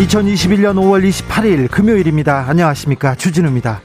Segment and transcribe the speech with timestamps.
[0.00, 2.46] 2021년 5월 28일 금요일입니다.
[2.48, 3.14] 안녕하십니까.
[3.16, 3.82] 주진우입니다.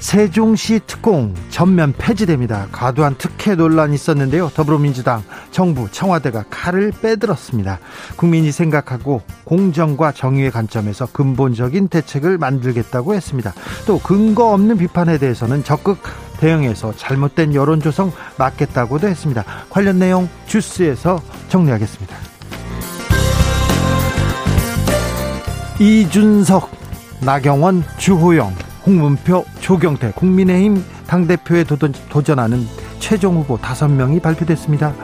[0.00, 2.66] 세종시 특공 전면 폐지됩니다.
[2.72, 4.50] 과도한 특혜 논란이 있었는데요.
[4.52, 5.22] 더불어민주당,
[5.52, 7.78] 정부, 청와대가 칼을 빼들었습니다.
[8.16, 13.54] 국민이 생각하고 공정과 정의의 관점에서 근본적인 대책을 만들겠다고 했습니다.
[13.86, 15.98] 또 근거 없는 비판에 대해서는 적극
[16.38, 19.44] 대응해서 잘못된 여론 조성 막겠다고도 했습니다.
[19.70, 22.33] 관련 내용 주스에서 정리하겠습니다.
[25.80, 26.70] 이준석,
[27.20, 28.54] 나경원, 주호영,
[28.86, 32.66] 홍문표, 조경태, 국민의힘 당대표에 도전, 하는
[33.00, 34.94] 최종 후보 5명이 발표됐습니다.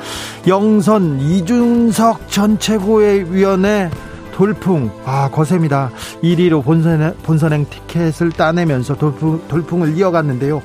[0.46, 3.90] 영선, 이준석 전 최고위원회
[4.32, 5.90] 돌풍, 아, 거셉니다.
[6.22, 10.62] 1위로 본선, 본선행 티켓을 따내면서 돌풍, 돌풍을 이어갔는데요.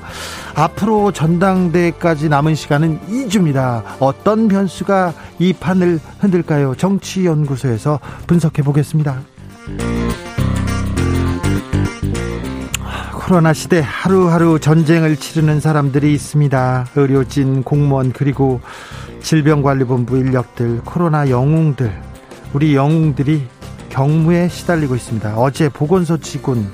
[0.54, 3.82] 앞으로 전당대회까지 남은 시간은 2주입니다.
[4.00, 6.74] 어떤 변수가 이 판을 흔들까요?
[6.76, 9.20] 정치연구소에서 분석해 보겠습니다.
[13.26, 16.86] 코로나 시대 하루하루 전쟁을 치르는 사람들이 있습니다.
[16.94, 18.60] 의료진, 공무원, 그리고
[19.20, 21.90] 질병관리본부 인력들, 코로나 영웅들,
[22.52, 23.48] 우리 영웅들이
[23.88, 25.38] 경무에 시달리고 있습니다.
[25.38, 26.70] 어제 보건소 직원,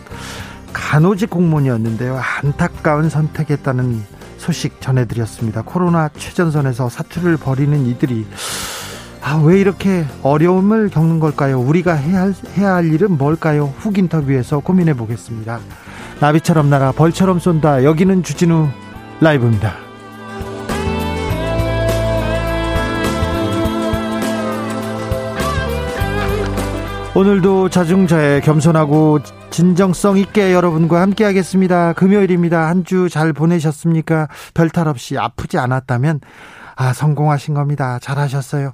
[0.74, 2.20] 간호직 공무원이었는데요.
[2.42, 4.02] 안타까운 선택했다는
[4.36, 5.62] 소식 전해드렸습니다.
[5.62, 8.26] 코로나 최전선에서 사투를 벌이는 이들이
[9.22, 11.60] 아, 왜 이렇게 어려움을 겪는 걸까요?
[11.60, 13.72] 우리가 해야 할, 해야 할 일은 뭘까요?
[13.78, 15.60] 훅 인터뷰에서 고민해 보겠습니다.
[16.22, 17.82] 나비처럼 날아 벌처럼 쏜다.
[17.82, 18.68] 여기는 주진우
[19.20, 19.74] 라이브입니다.
[27.14, 29.18] 오늘도 자중자애 겸손하고
[29.50, 31.92] 진정성 있게 여러분과 함께 하겠습니다.
[31.92, 32.68] 금요일입니다.
[32.68, 34.28] 한 주 잘 보내셨습니까?
[34.54, 36.20] 별탈 없이 아프지 않았다면
[36.76, 37.98] 아, 성공하신 겁니다.
[38.00, 38.72] 잘하셨어요.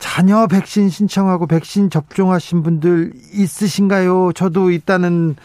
[0.00, 4.32] 자녀 백신 신청하고 백신 접종하신 분들 있으신가요?
[4.32, 5.36] 저도 있다는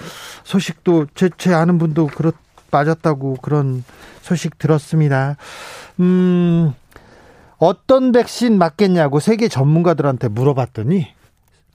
[0.44, 2.32] 소식도 제, 제 아는 분도 그렇
[2.72, 3.84] 맞았다고 그런
[4.22, 5.38] 소식 들었습니다.
[6.00, 6.74] 음,
[7.58, 11.08] 어떤 백신 맞겠냐고 세계 전문가들한테 물어봤더니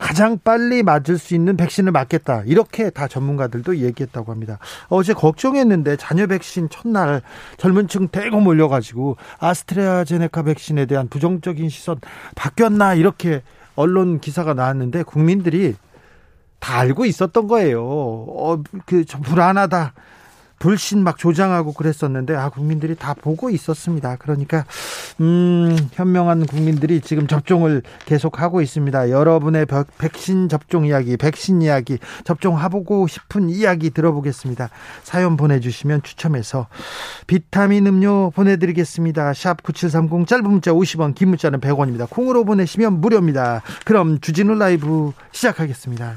[0.01, 2.43] 가장 빨리 맞을 수 있는 백신을 맞겠다.
[2.47, 4.59] 이렇게 다 전문가들도 얘기했다고 합니다.
[4.89, 7.21] 어제 걱정했는데 자녀 백신 첫날
[7.59, 12.01] 젊은 층 대거 몰려가지고 아스트레아제네카 백신에 대한 부정적인 시선
[12.35, 13.43] 바뀌었나 이렇게
[13.77, 15.77] 언론 기사가 나왔는데 국민들이
[16.59, 17.85] 다 알고 있었던 거예요.
[17.85, 19.93] 어, 그, 불안하다.
[20.61, 24.17] 불신 막 조장하고 그랬었는데 아 국민들이 다 보고 있었습니다.
[24.17, 24.65] 그러니까
[25.21, 29.11] 음 현명한 국민들이 지금 접종을 계속 하고 있습니다.
[29.11, 29.67] 여러분의
[29.99, 34.69] 백신 접종 이야기, 백신 이야기, 접종하고 싶은 이야기 들어보겠습니다.
[35.03, 36.69] 사연 보내주시면 추첨해서
[37.27, 39.33] 비타민 음료 보내드리겠습니다.
[39.33, 42.09] 샵 9730 짧은 문자 50원, 긴 문자는 100원입니다.
[42.09, 43.63] 콩으로 보내시면 무료입니다.
[43.87, 46.17] 그럼 주진우 라이브 시작하겠습니다.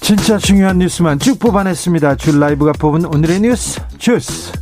[0.00, 2.16] 진짜 중요한 뉴스만 쭉 뽑아냈습니다.
[2.16, 4.52] 줄 라이브가 뽑은 오늘의 뉴스 주스.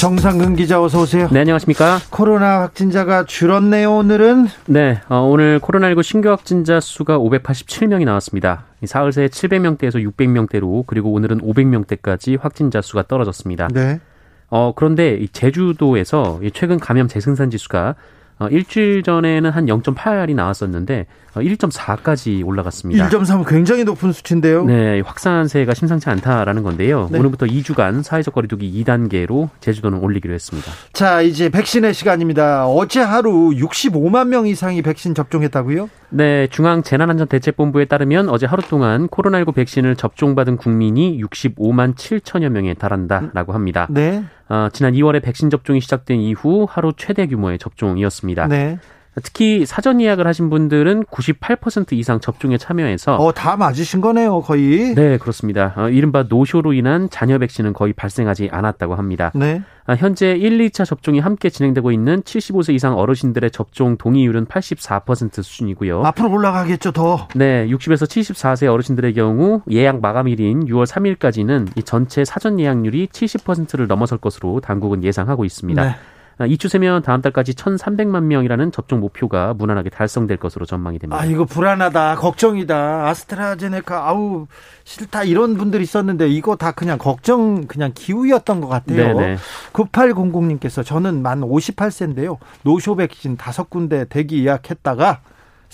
[0.00, 1.28] 정상근 기자 어서 오세요.
[1.32, 1.98] 네, 안녕하십니까?
[2.10, 4.46] 코로나 확진자가 줄었네요, 오늘은.
[4.66, 8.64] 네, 어, 오늘 코로나19 신규 확진자 수가 587명이 나왔습니다.
[8.84, 13.68] 사흘 새에 700명대에서 600명대로 그리고 오늘은 500명대까지 확진자 수가 떨어졌습니다.
[13.68, 14.00] 네.
[14.48, 17.94] 어, 그런데 제주도에서 최근 감염 재생산 지수가
[18.38, 23.08] 어, 일주일 전에는 한 0.8이 나왔었는데 어, 1.4까지 올라갔습니다.
[23.08, 24.64] 1.3은 굉장히 높은 수치인데요.
[24.64, 27.08] 네, 확산세가 심상치 않다라는 건데요.
[27.10, 27.18] 네.
[27.18, 30.70] 오늘부터 2주간 사회적 거리두기 2단계로 제주도는 올리기로 했습니다.
[30.92, 32.66] 자, 이제 백신의 시간입니다.
[32.66, 35.88] 어제 하루 65만 명 이상이 백신 접종했다고요?
[36.10, 43.86] 네, 중앙재난안전대책본부에 따르면 어제 하루 동안 코로나19 백신을 접종받은 국민이 65만 7천여 명에 달한다라고 합니다.
[43.90, 44.24] 네.
[44.48, 48.46] 어, 지난 2월에 백신 접종이 시작된 이후 하루 최대 규모의 접종이었습니다.
[48.46, 48.78] 네.
[49.22, 54.94] 특히 사전 예약을 하신 분들은 98% 이상 접종에 참여해서 어, 다 맞으신 거네요, 거의.
[54.94, 55.72] 네, 그렇습니다.
[55.76, 59.32] 어, 이른바 노쇼로 인한 잔여 백신은 거의 발생하지 않았다고 합니다.
[59.34, 59.62] 네.
[59.86, 66.04] 아, 현재 1, 2차 접종이 함께 진행되고 있는 75세 이상 어르신들의 접종 동의율은 84% 수준이고요.
[66.04, 67.28] 앞으로 올라가겠죠, 더.
[67.34, 74.18] 네, 60에서 74세 어르신들의 경우 예약 마감일인 6월 3일까지는 이 전체 사전 예약률이 70%를 넘어설
[74.18, 75.82] 것으로 당국은 예상하고 있습니다.
[75.84, 75.94] 네.
[76.38, 81.20] 아, 이 추세면 다음 달까지 1,300만 명이라는 접종 목표가 무난하게 달성될 것으로 전망이 됩니다.
[81.20, 82.16] 아, 이거 불안하다.
[82.16, 83.08] 걱정이다.
[83.08, 84.46] 아스트라제네카 아우
[84.84, 89.14] 싫다 이런 분들이 있었는데 이거 다 그냥 걱정 그냥 기우였던 것 같아요.
[89.14, 89.36] 네네.
[89.72, 92.36] 9800님께서 저는 만 58세인데요.
[92.62, 95.20] 노쇼 백신 다섯 군데 대기 예약했다가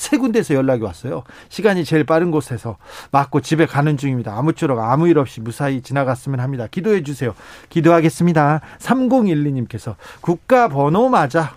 [0.03, 1.23] 세 군데에서 연락이 왔어요.
[1.49, 2.77] 시간이 제일 빠른 곳에서
[3.13, 4.37] 맞고 집에 가는 중입니다.
[4.37, 6.67] 아무쪼록 아무 일 없이 무사히 지나갔으면 합니다.
[6.69, 7.37] 기도해 주세요.
[7.69, 8.63] 기도하겠습니다.
[8.81, 11.57] 3012님께서 국가 번호 맞아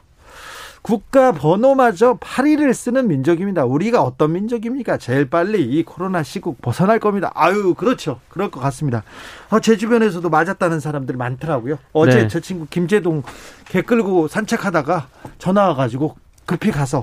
[0.83, 3.65] 국가 번호마저 8위를 쓰는 민족입니다.
[3.65, 4.97] 우리가 어떤 민족입니까?
[4.97, 7.31] 제일 빨리 이 코로나 시국 벗어날 겁니다.
[7.33, 8.19] 아유, 그렇죠.
[8.29, 9.01] 그럴 것 같습니다.
[9.49, 11.79] 어, 제 주변에서도 맞았다는 사람들 많더라고요.
[11.93, 12.27] 어제 네.
[12.27, 13.23] 저 친구 김재동
[13.67, 15.07] 개 끌고 산책하다가
[15.39, 16.15] 전화 와가지고
[16.45, 17.01] 급히 가서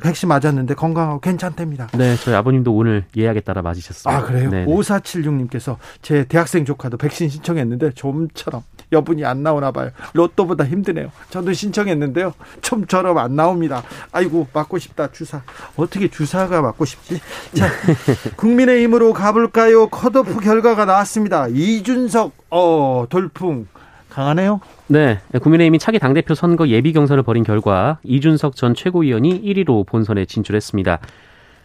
[0.00, 1.88] 백신 맞았는데 건강하고 괜찮답니다.
[1.94, 4.14] 네, 저희 아버님도 오늘 예약에 따라 맞으셨어요.
[4.14, 4.50] 아, 그래요?
[4.50, 4.66] 네네.
[4.66, 8.62] 5476님께서 제 대학생 조카도 백신 신청했는데 좀처럼
[8.92, 9.90] 여분이 안 나오나 봐요.
[10.12, 11.10] 로또보다 힘드네요.
[11.30, 12.34] 저도 신청했는데요.
[12.60, 13.82] 좀처럼 안 나옵니다.
[14.12, 15.42] 아이고, 맞고 싶다, 주사.
[15.76, 17.20] 어떻게 주사가 맞고 싶지?
[17.54, 17.68] 자,
[18.36, 19.88] 국민의힘으로 가볼까요?
[19.88, 21.48] 컷오프 결과가 나왔습니다.
[21.48, 23.66] 이준석, 어, 돌풍.
[24.10, 24.60] 강하네요.
[24.92, 31.00] 네, 국민의힘이 차기 당대표 선거 예비 경선을 벌인 결과 이준석 전 최고위원이 1위로 본선에 진출했습니다.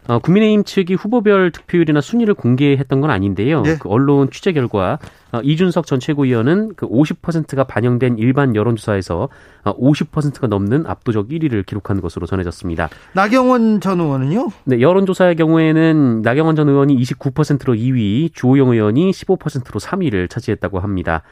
[0.07, 3.63] 어, 국민의힘 측이 후보별 득표율이나 순위를 공개했던 건 아닌데요.
[3.63, 3.75] 네.
[3.77, 4.97] 그 언론 취재 결과
[5.33, 9.27] 어, 이준석 전 최고위원은 그 50%가 반영된 일반 여론조사에서
[9.65, 12.87] 어, 50%가 넘는 압도적 1위를 기록한 것으로 전해졌습니다.
[13.11, 14.47] 나경원 전 의원은요?
[14.63, 21.23] 네, 여론조사의 경우에는 나경원 전 의원이 29%로 2위, 주호영 의원이 15%로 3위를 차지했다고 합니다.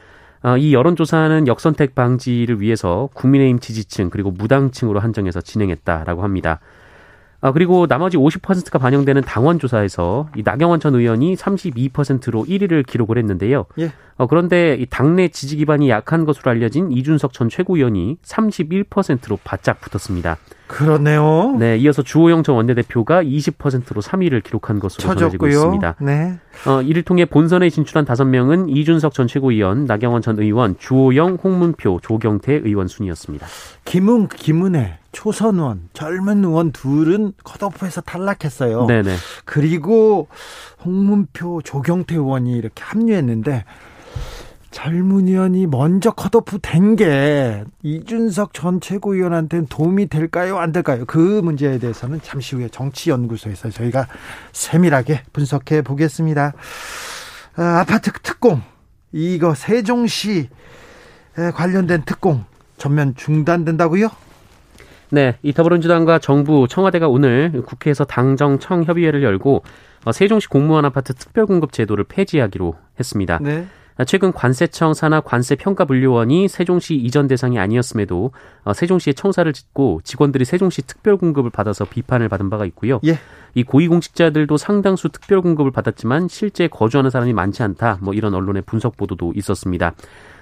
[0.42, 6.60] 어, 이 여론조사는 역선택 방지를 위해서 국민의힘 지지층 그리고 무당층으로 한정해서 진행했다라고 합니다.
[7.40, 13.66] 아, 그리고 나머지 50%가 반영되는 당원 조사에서 이 나경원 전 의원이 32%로 1위를 기록을 했는데요.
[13.78, 13.92] 예.
[14.16, 20.38] 어, 그런데 이 당내 지지 기반이 약한 것으로 알려진 이준석 전 최고위원이 31%로 바짝 붙었습니다.
[20.66, 21.54] 그렇네요.
[21.58, 25.96] 네, 이어서 주호영 전 원내대표가 20%로 3위를 기록한 것으로 전해지고 있습니다.
[26.00, 26.38] 네.
[26.66, 32.54] 어, 이를 통해 본선에 진출한 5명은 이준석 전 최고위원, 나경원 전 의원, 주호영, 홍문표, 조경태
[32.64, 33.46] 의원 순이었습니다.
[33.84, 38.86] 김은, 김은혜, 초선 의원, 젊은 의원 둘은 컷오프에서 탈락했어요.
[38.86, 39.14] 네네.
[39.44, 40.28] 그리고
[40.84, 43.64] 홍문표, 조경태 의원이 이렇게 합류했는데
[44.76, 50.58] 젊은 의원이 먼저 컷오프 된 게 이준석 전 최고위원한테는 도움이 될까요?
[50.58, 51.04] 안 될까요?
[51.06, 54.06] 그 문제에 대해서는 잠시 후에 정치연구소에서 저희가
[54.52, 56.52] 세밀하게 분석해 보겠습니다.
[57.56, 58.60] 아, 아파트 특공,
[59.12, 60.50] 이거 세종시
[61.54, 62.44] 관련된 특공
[62.76, 64.08] 전면 중단된다고요?
[65.10, 69.62] 네, 이 더불어민주당과 정부, 청와대가 오늘 국회에서 당정청 협의회를 열고
[70.04, 73.38] 어, 세종시 공무원 아파트 특별공급 제도를 폐지하기로 했습니다.
[73.40, 73.66] 네.
[74.04, 78.32] 최근 관세청 산하 관세평가분류원이 세종시 이전 대상이 아니었음에도
[78.64, 83.00] 어, 세종시에 청사를 짓고 직원들이 세종시 특별 공급을 받아서 비판을 받은 바가 있고요.
[83.06, 83.18] 예.
[83.54, 87.98] 이 고위공직자들도 상당수 특별 공급을 받았지만 실제 거주하는 사람이 많지 않다.
[88.02, 89.94] 뭐 이런 언론의 분석 보도도 있었습니다.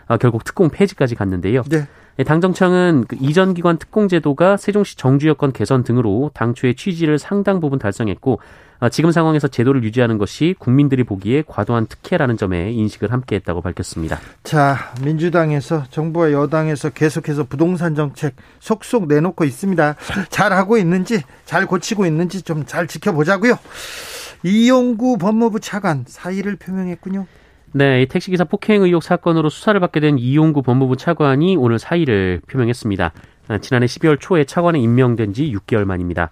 [0.06, 1.62] 아, 결국 특공 폐지까지 갔는데요.
[1.70, 1.86] 네.
[2.24, 7.78] 당정청은 그 이전 기관 특공 제도가 세종시 정주 여건 개선 등으로 당초의 취지를 상당 부분
[7.78, 8.38] 달성했고
[8.73, 14.18] 어, 지금 상황에서 제도를 유지하는 것이 국민들이 보기에 과도한 특혜라는 점에 인식을 함께했다고 밝혔습니다.
[14.42, 19.94] 자, 민주당에서 정부와 여당에서 계속해서 부동산 정책 속속 내놓고 있습니다.
[20.28, 23.58] 잘 하고 있는지, 잘 고치고 있는지 좀 잘 지켜보자고요.
[24.42, 27.26] 이용구 법무부 차관 사의를 표명했군요.
[27.72, 33.12] 네, 이 택시기사 폭행 의혹 사건으로 수사를 받게 된 이용구 법무부 차관이 오늘 사의를 표명했습니다.
[33.48, 36.30] 아, 지난해 12월 초에 차관에 임명된 지 6개월 만입니다.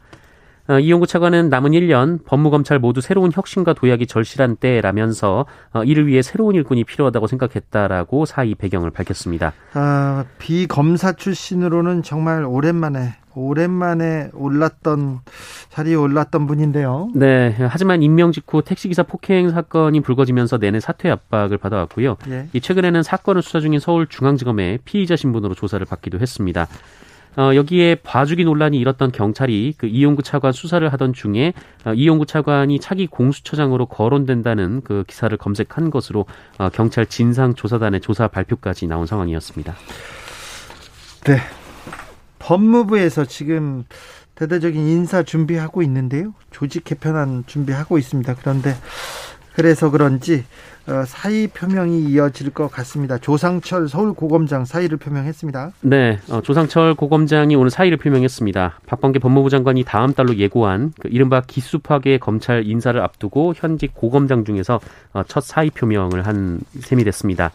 [0.69, 6.23] 어, 이용구 차관은 남은 1년 법무검찰 모두 새로운 혁신과 도약이 절실한 때라면서 어, 이를 위해
[6.23, 9.53] 새로운 일꾼이 필요하다고 생각했다라고 사의 배경을 밝혔습니다.
[9.75, 15.21] 아, 비검사 출신으로는 정말 오랜만에 오랜만에 올랐던
[15.71, 17.11] 자리에 올랐던 분인데요.
[17.15, 17.57] 네.
[17.59, 22.19] 하지만 임명 직후 택시기사 폭행 사건이 불거지면서 내내 사퇴 압박을 받아왔고요.
[22.29, 22.49] 예.
[22.53, 26.69] 이 최근에는 사건을 수사 중인 서울중앙지검에 피의자 신분으로 조사를 받기도 했습니다.
[27.37, 32.79] 어, 여기에 봐주기 논란이 일었던 경찰이 그 이용구 차관 수사를 하던 중에 어, 이용구 차관이
[32.79, 36.27] 차기 공수처장으로 거론된다는 그 기사를 검색한 것으로
[36.59, 39.75] 어, 경찰 진상조사단의 조사 발표까지 나온 상황이었습니다.
[41.25, 41.39] 네.
[42.39, 43.85] 법무부에서 지금
[44.35, 46.35] 대대적인 인사 준비하고 있는데요.
[46.51, 48.35] 조직 개편안 준비하고 있습니다.
[48.35, 48.75] 그런데
[49.55, 50.47] 그래서 그런지 어,
[51.07, 53.19] 사의 표명이 이어질 것 같습니다.
[53.19, 55.73] 조상철 서울고검장 사의를 표명했습니다.
[55.83, 58.81] 네, 어, 조상철 고검장이 오늘 사의를 표명했습니다.
[58.87, 64.45] 박범계 법무부 장관이 다음 달로 예고한 그 이른바 기수 파괴 검찰 인사를 앞두고 현직 고검장
[64.45, 64.81] 중에서
[65.13, 67.53] 어, 첫 사의 표명을 한 셈이 됐습니다.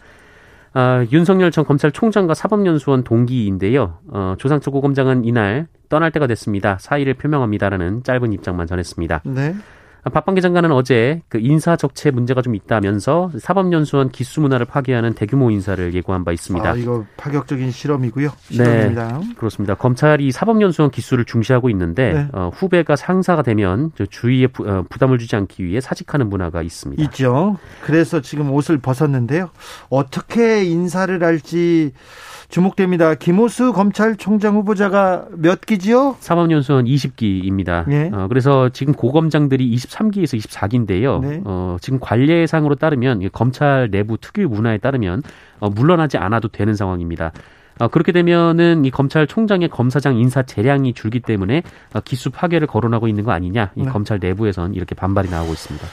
[0.74, 3.98] 아, 윤석열 전 검찰총장과 사법연수원 동기인데요.
[4.08, 6.76] 어, 조상철 고검장은 이날 떠날 때가 됐습니다.
[6.80, 9.22] 사의를 표명합니다라는 짧은 입장만 전했습니다.
[9.24, 9.54] 네.
[10.04, 15.92] 박범계 장관은 어제 그 인사 적체 문제가 좀 있다면서 사법연수원 기수 문화를 파괴하는 대규모 인사를
[15.94, 16.70] 예고한 바 있습니다.
[16.70, 18.30] 아, 이거 파격적인 실험이고요.
[18.50, 19.18] 실험입니다.
[19.18, 19.74] 네, 그렇습니다.
[19.74, 22.28] 검찰이 사법연수원 기수를 중시하고 있는데 네.
[22.32, 27.02] 어, 후배가 상사가 되면 주위에 부, 어, 부담을 주지 않기 위해 사직하는 문화가 있습니다.
[27.04, 27.58] 있죠.
[27.84, 29.50] 그래서 지금 옷을 벗었는데요.
[29.90, 31.92] 어떻게 인사를 할지
[32.48, 33.14] 주목됩니다.
[33.14, 36.16] 김호수 검찰총장 후보자가 몇 기지요?
[36.20, 37.86] 사법연수원 20기입니다.
[37.86, 38.10] 네.
[38.12, 41.20] 어, 그래서 지금 고검장들이 23기에서 24기인데요.
[41.20, 41.42] 네.
[41.44, 45.22] 어, 지금 관례상으로 따르면 검찰 내부 특유 문화에 따르면
[45.60, 47.32] 어, 물러나지 않아도 되는 상황입니다.
[47.80, 51.62] 어, 그렇게 되면은 이 검찰총장의 검사장 인사 재량이 줄기 때문에
[51.92, 53.72] 어, 기수 파괴를 거론하고 있는 거 아니냐?
[53.76, 53.90] 이 네.
[53.90, 55.86] 검찰 내부에선 이렇게 반발이 나오고 있습니다.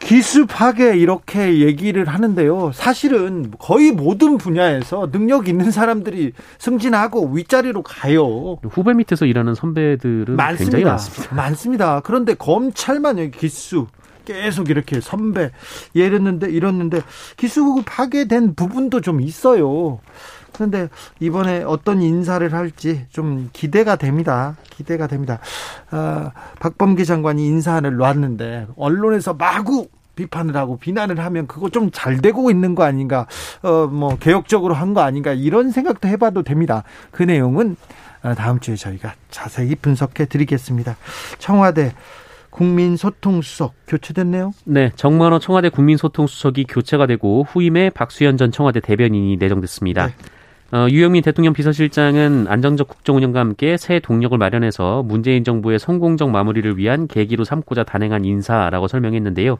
[0.00, 2.72] 기수 파괴 이렇게 얘기를 하는데요.
[2.74, 8.56] 사실은 거의 모든 분야에서 능력 있는 사람들이 승진하고 윗자리로 가요.
[8.70, 10.64] 후배 밑에서 일하는 선배들은 많습니다.
[10.64, 11.34] 굉장히 많습니다.
[11.34, 12.00] 많습니다.
[12.00, 13.86] 그런데 검찰만 여기 기수
[14.24, 15.50] 계속 이렇게 선배
[15.94, 17.02] 이랬는데 이랬는데
[17.36, 20.00] 기수 파괴된 부분도 좀 있어요.
[20.52, 20.88] 그런데
[21.20, 24.56] 이번에 어떤 인사를 할지 좀 기대가 됩니다.
[24.70, 25.38] 기대가 됩니다.
[25.90, 32.50] 아, 박범계 장관이 인사안을 놨는데 언론에서 마구 비판을 하고 비난을 하면 그거 좀 잘 되고
[32.50, 33.26] 있는 거 아닌가,
[33.62, 36.82] 어, 뭐, 개혁적으로 한 거 아닌가, 이런 생각도 해봐도 됩니다.
[37.10, 37.76] 그 내용은
[38.22, 40.96] 아, 다음 주에 저희가 자세히 분석해 드리겠습니다.
[41.38, 41.92] 청와대
[42.50, 44.52] 국민소통수석 교체됐네요.
[44.64, 50.06] 네, 정만호 청와대 국민소통수석이 교체가 되고 후임에 박수현 전 청와대 대변인이 내정됐습니다.
[50.08, 50.14] 네.
[50.72, 56.78] 어, 유영민 대통령 비서실장은 안정적 국정 운영과 함께 새 동력을 마련해서 문재인 정부의 성공적 마무리를
[56.78, 59.58] 위한 계기로 삼고자 단행한 인사라고 설명했는데요.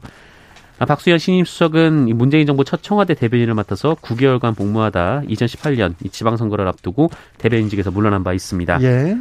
[0.79, 7.09] 아, 박수현 신임 수석은 문재인 정부 첫 청와대 대변인을 맡아서 9개월간 복무하다 2018년 지방선거를 앞두고
[7.37, 8.81] 대변인직에서 물러난 바 있습니다.
[8.81, 9.17] 예.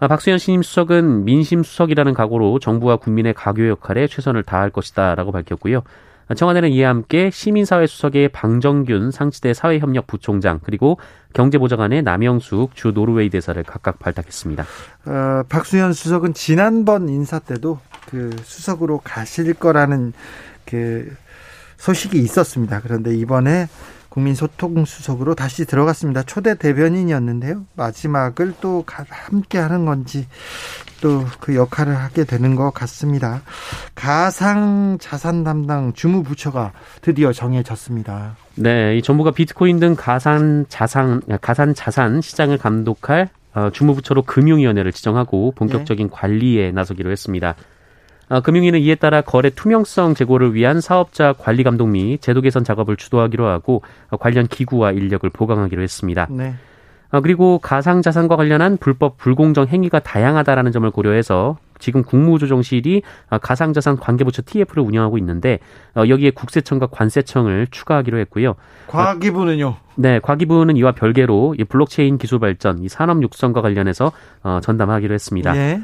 [0.00, 5.82] 아, 박수현 신임 수석은 민심 수석이라는 각오로 정부와 국민의 가교 역할에 최선을 다할 것이다라고 밝혔고요.
[6.34, 10.98] 청와대는 이에 함께 시민사회 수석의 방정균 상치대 사회협력 부총장 그리고
[11.34, 14.64] 경제보좌관의 남영숙 주 노르웨이 대사를 각각 발탁했습니다.
[15.06, 20.12] 어, 박수현 수석은 지난번 인사 때도 그 수석으로 가실 거라는
[20.64, 21.14] 그
[21.78, 22.80] 소식이 있었습니다.
[22.82, 23.68] 그런데 이번에
[24.08, 26.22] 국민소통수석으로 다시 들어갔습니다.
[26.22, 27.64] 초대 대변인이었는데요.
[27.76, 30.26] 마지막을 또 함께 하는 건지
[31.00, 33.40] 또 그 역할을 하게 되는 것 같습니다.
[33.94, 38.36] 가상 자산 담당 주무부처가 드디어 정해졌습니다.
[38.56, 45.52] 네, 이 정부가 비트코인 등 가상 자산 가산 자산 시장을 감독할 어, 주무부처로 금융위원회를 지정하고
[45.52, 46.14] 본격적인 네.
[46.14, 47.54] 관리에 나서기로 했습니다.
[48.28, 52.96] 어, 금융위는 이에 따라 거래 투명성 제고를 위한 사업자 관리 감독 및 제도 개선 작업을
[52.96, 56.26] 주도하기로 하고 어, 관련 기구와 인력을 보강하기로 했습니다.
[56.30, 56.54] 네.
[57.10, 63.02] 어, 그리고 가상자산과 관련한 불법 불공정 행위가 다양하다라는 점을 고려해서 지금 국무조정실이
[63.40, 65.60] 가상자산 관계부처 TF를 운영하고 있는데
[65.96, 68.56] 여기에 국세청과 관세청을 추가하기로 했고요.
[68.88, 69.76] 과기부는요?
[69.94, 74.10] 네, 과기부는 이와 별개로 이 블록체인 기술 발전, 이 산업 육성과 관련해서
[74.60, 75.56] 전담하기로 했습니다.
[75.56, 75.80] 예.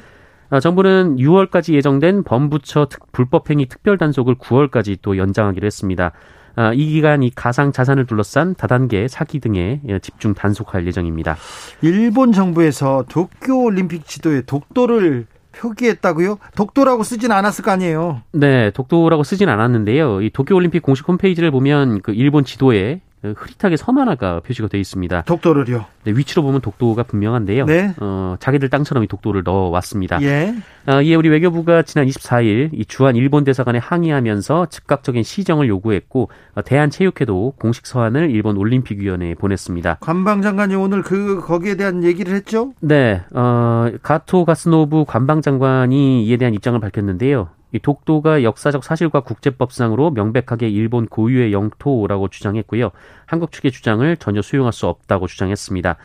[0.50, 6.12] 아, 정부는 6월까지 예정된 범부처 불법행위 특별단속을 9월까지 또 연장하기로 했습니다.
[6.56, 11.36] 아, 이 기간 이 가상 자산을 둘러싼 다단계 사기 등에 집중 단속할 예정입니다.
[11.82, 16.38] 일본 정부에서 도쿄 올림픽 지도에 독도를 표기했다고요?
[16.56, 18.22] 독도라고 쓰진 않았을 거 아니에요?
[18.32, 20.22] 네, 독도라고 쓰진 않았는데요.
[20.22, 23.00] 이 도쿄 올림픽 공식 홈페이지를 보면 그 일본 지도에
[23.32, 25.22] 흐릿하게 섬 하나가 표시가 되어 있습니다.
[25.22, 25.86] 독도를요?
[26.04, 27.64] 네, 위치로 보면 독도가 분명한데요.
[27.64, 27.94] 네.
[27.98, 30.20] 어, 자기들 땅처럼 이 독도를 넣어왔습니다.
[30.22, 30.54] 예.
[30.86, 36.62] 어, 이에 우리 외교부가 지난 24일 이 주한 일본 대사관에 항의하면서 즉각적인 시정을 요구했고 어,
[36.62, 39.98] 대한체육회도 공식 서한을 일본 올림픽위원회에 보냈습니다.
[40.00, 42.72] 관방장관이 오늘 그 거기에 대한 얘기를 했죠?
[42.80, 47.48] 네, 어, 가토 가스노부 관방장관이 이에 대한 입장을 밝혔는데요.
[47.74, 52.92] 이 독도가 역사적 사실과 국제법상으로 명백하게 일본 고유의 영토라고 주장했고요.
[53.26, 55.96] 한국 측의 주장을 전혀 수용할 수 없다고 주장했습니다.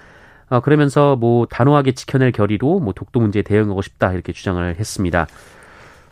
[0.50, 5.28] 어, 그러면서 뭐 단호하게 지켜낼 결의로 뭐 독도 문제에 대응하고 싶다 이렇게 주장을 했습니다.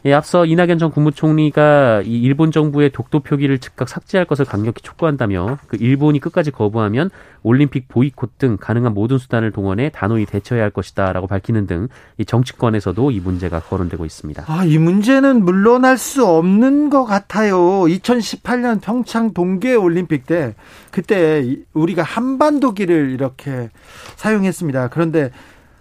[0.07, 5.59] 예, 앞서 이낙연 전 국무총리가 이 일본 정부의 독도 표기를 즉각 삭제할 것을 강력히 촉구한다며
[5.67, 7.09] 그 일본이 끝까지 거부하면
[7.43, 11.87] 올림픽 보이콧 등 가능한 모든 수단을 동원해 단호히 대처해야 할 것이다라고 밝히는 등
[12.17, 14.43] 이 정치권에서도 이 문제가 거론되고 있습니다.
[14.47, 17.59] 아, 이 문제는 물러날 수 없는 것 같아요.
[17.59, 20.55] 2018년 평창 동계 올림픽 때
[20.89, 23.69] 그때 우리가 한반도기를 이렇게
[24.15, 24.89] 사용했습니다.
[24.89, 25.31] 그런데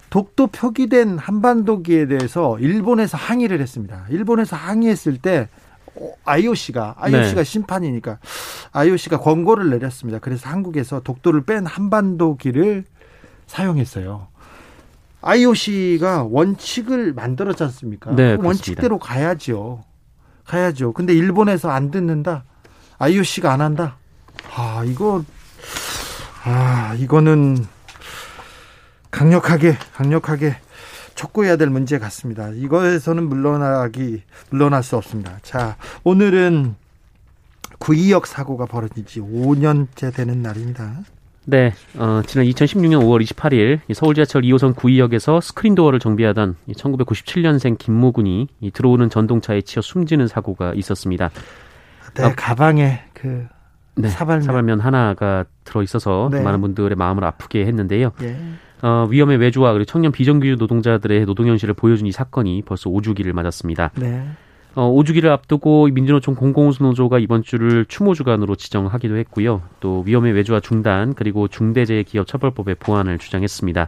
[0.09, 4.05] 독도 표기된 한반도기에 대해서 일본에서 항의를 했습니다.
[4.09, 5.49] 일본에서 항의했을 때
[6.25, 7.43] IOC가 IOC가 네.
[7.43, 8.19] 심판이니까
[8.71, 10.19] IOC가 권고를 내렸습니다.
[10.19, 12.85] 그래서 한국에서 독도를 뺀 한반도기를
[13.47, 14.27] 사용했어요.
[15.21, 18.15] IOC가 원칙을 만들었지 않습니까?
[18.15, 19.83] 네, 그 원칙대로 가야죠.
[20.45, 20.93] 가야죠.
[20.93, 22.43] 근데 일본에서 안 듣는다.
[22.99, 23.97] IOC가 안 한다.
[24.55, 25.23] 아, 이거
[26.43, 27.67] 아, 이거는
[29.11, 30.55] 강력하게 강력하게
[31.15, 32.49] 촉구해야 될 문제 같습니다.
[32.49, 35.39] 이거에서는 물러나기 물러날 수 없습니다.
[35.41, 36.75] 자, 오늘은
[37.79, 41.01] 구이역 사고가 벌어진 지 5년째 되는 날입니다.
[41.45, 48.49] 네, 어, 지난 2016년 5월 28일 서울 지하철 2호선 구이역에서 스크린 도어를 정비하던 1997년생 김모군이
[48.73, 51.29] 들어오는 전동차에 치여 숨지는 사고가 있었습니다.
[52.15, 53.47] 네, 어, 가방에 그
[53.95, 54.41] 네, 사발면.
[54.41, 56.41] 사발면 하나가 들어 있어서 네.
[56.41, 58.11] 많은 분들의 마음을 아프게 했는데요.
[58.23, 58.37] 예.
[58.81, 63.91] 어, 위험의 외주와 그리고 청년 비정규직 노동자들의 노동 현실을 보여준 이 사건이 벌써 5주기를 맞았습니다.
[63.95, 64.23] 네.
[64.75, 69.63] 어, 5주기를 앞두고 민주노총 공공운수노조가 이번 주를 추모 주간으로 지정하기도 했고요.
[69.79, 73.87] 또 위험의 외주화 중단 그리고 중대재해기업처벌법의 보완을 주장했습니다.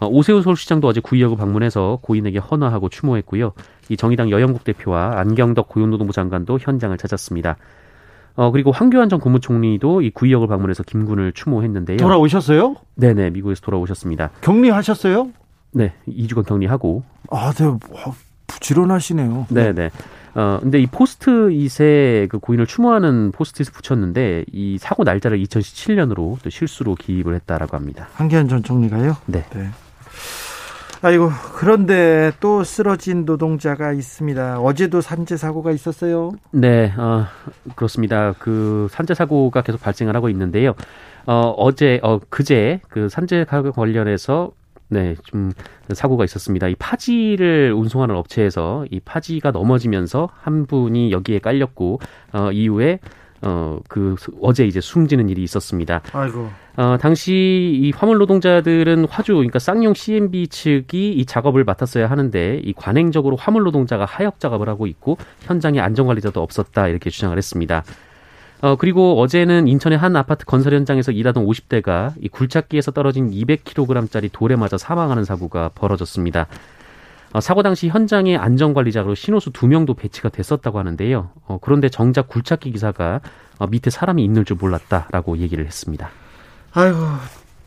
[0.00, 3.52] 어, 오세훈 서울시장도 어제 구의역을 방문해서 고인에게 헌화하고 추모했고요.
[3.90, 7.56] 이 정의당 여영국 대표와 안경덕 고용노동부 장관도 현장을 찾았습니다.
[8.38, 11.96] 어, 그리고 황교안 전 국무총리도 이 구의역을 방문해서 김군을 추모했는데요.
[11.96, 12.76] 돌아오셨어요?
[12.94, 14.30] 네네, 미국에서 돌아오셨습니다.
[14.42, 15.30] 격리하셨어요?
[15.72, 17.02] 네, 2주간 격리하고.
[17.32, 17.64] 아, 네,
[18.46, 19.46] 부지런하시네요.
[19.50, 19.90] 네네.
[20.36, 26.94] 어, 근데 이 포스트잇에 그 고인을 추모하는 포스트잇을 붙였는데 이 사고 날짜를 2017년으로 또 실수로
[26.94, 28.06] 기입을 했다라고 합니다.
[28.12, 29.16] 황교안 전 총리가요?
[29.26, 29.46] 네.
[29.52, 29.68] 네.
[31.00, 34.60] 아이고 그런데 또 쓰러진 노동자가 있습니다.
[34.60, 36.32] 어제도 산재 사고가 있었어요.
[36.50, 37.26] 네, 어,
[37.76, 38.34] 그렇습니다.
[38.38, 40.74] 그 산재 사고가 계속 발생을 하고 있는데요.
[41.26, 44.50] 어, 어제 어 그제 그 산재 사고 관련해서
[44.88, 45.52] 네, 좀
[45.92, 46.66] 사고가 있었습니다.
[46.68, 52.00] 이 파지를 운송하는 업체에서 이 파지가 넘어지면서 한 분이 여기에 깔렸고
[52.32, 52.98] 어 이후에
[53.42, 56.02] 어, 그, 어제 이제 숨지는 일이 있었습니다.
[56.12, 56.50] 아이고.
[56.76, 57.32] 어, 당시
[57.82, 63.64] 이 화물 노동자들은 화주, 그러니까 쌍용 CMB 측이 이 작업을 맡았어야 하는데 이 관행적으로 화물
[63.64, 67.84] 노동자가 하역 작업을 하고 있고 현장에 안전 관리자도 없었다 이렇게 주장을 했습니다.
[68.60, 74.56] 어, 그리고 어제는 인천의 한 아파트 건설 현장에서 일하던 50대가 이 굴착기에서 떨어진 200kg짜리 돌에
[74.56, 76.48] 맞아 사망하는 사고가 벌어졌습니다.
[77.32, 81.30] 어, 사고 당시 현장에 안전관리자로 신호수 두 명도 배치가 됐었다고 하는데요.
[81.46, 83.20] 어, 그런데 정작 굴착기 기사가
[83.58, 86.10] 어, 밑에 사람이 있는 줄 몰랐다라고 얘기를 했습니다.
[86.72, 86.98] 아이고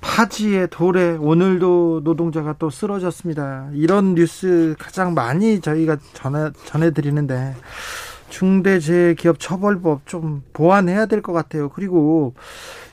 [0.01, 3.69] 파지의 돌에 오늘도 노동자가 또 쓰러졌습니다.
[3.73, 7.55] 이런 뉴스 가장 많이 저희가 전해 전해드리는데
[8.31, 11.69] 중대재해기업처벌법 좀 보완해야 될 것 같아요.
[11.69, 12.33] 그리고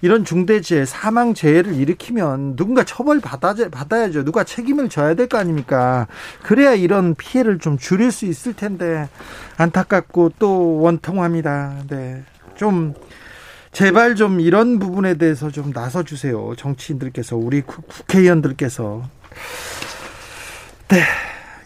[0.03, 4.25] 이런 중대재해 사망 재해를 일으키면 누군가 처벌 받아, 받아야죠.
[4.25, 6.07] 누가 책임을 져야 될 거 아닙니까?
[6.43, 9.09] 그래야 이런 피해를 좀 줄일 수 있을 텐데
[9.57, 11.85] 안타깝고 또 원통합니다.
[11.89, 12.23] 네.
[12.57, 12.95] 좀
[13.73, 16.53] 제발 좀 이런 부분에 대해서 좀 나서 주세요.
[16.57, 19.03] 정치인들께서 우리 국회의원들께서
[20.89, 21.03] 네.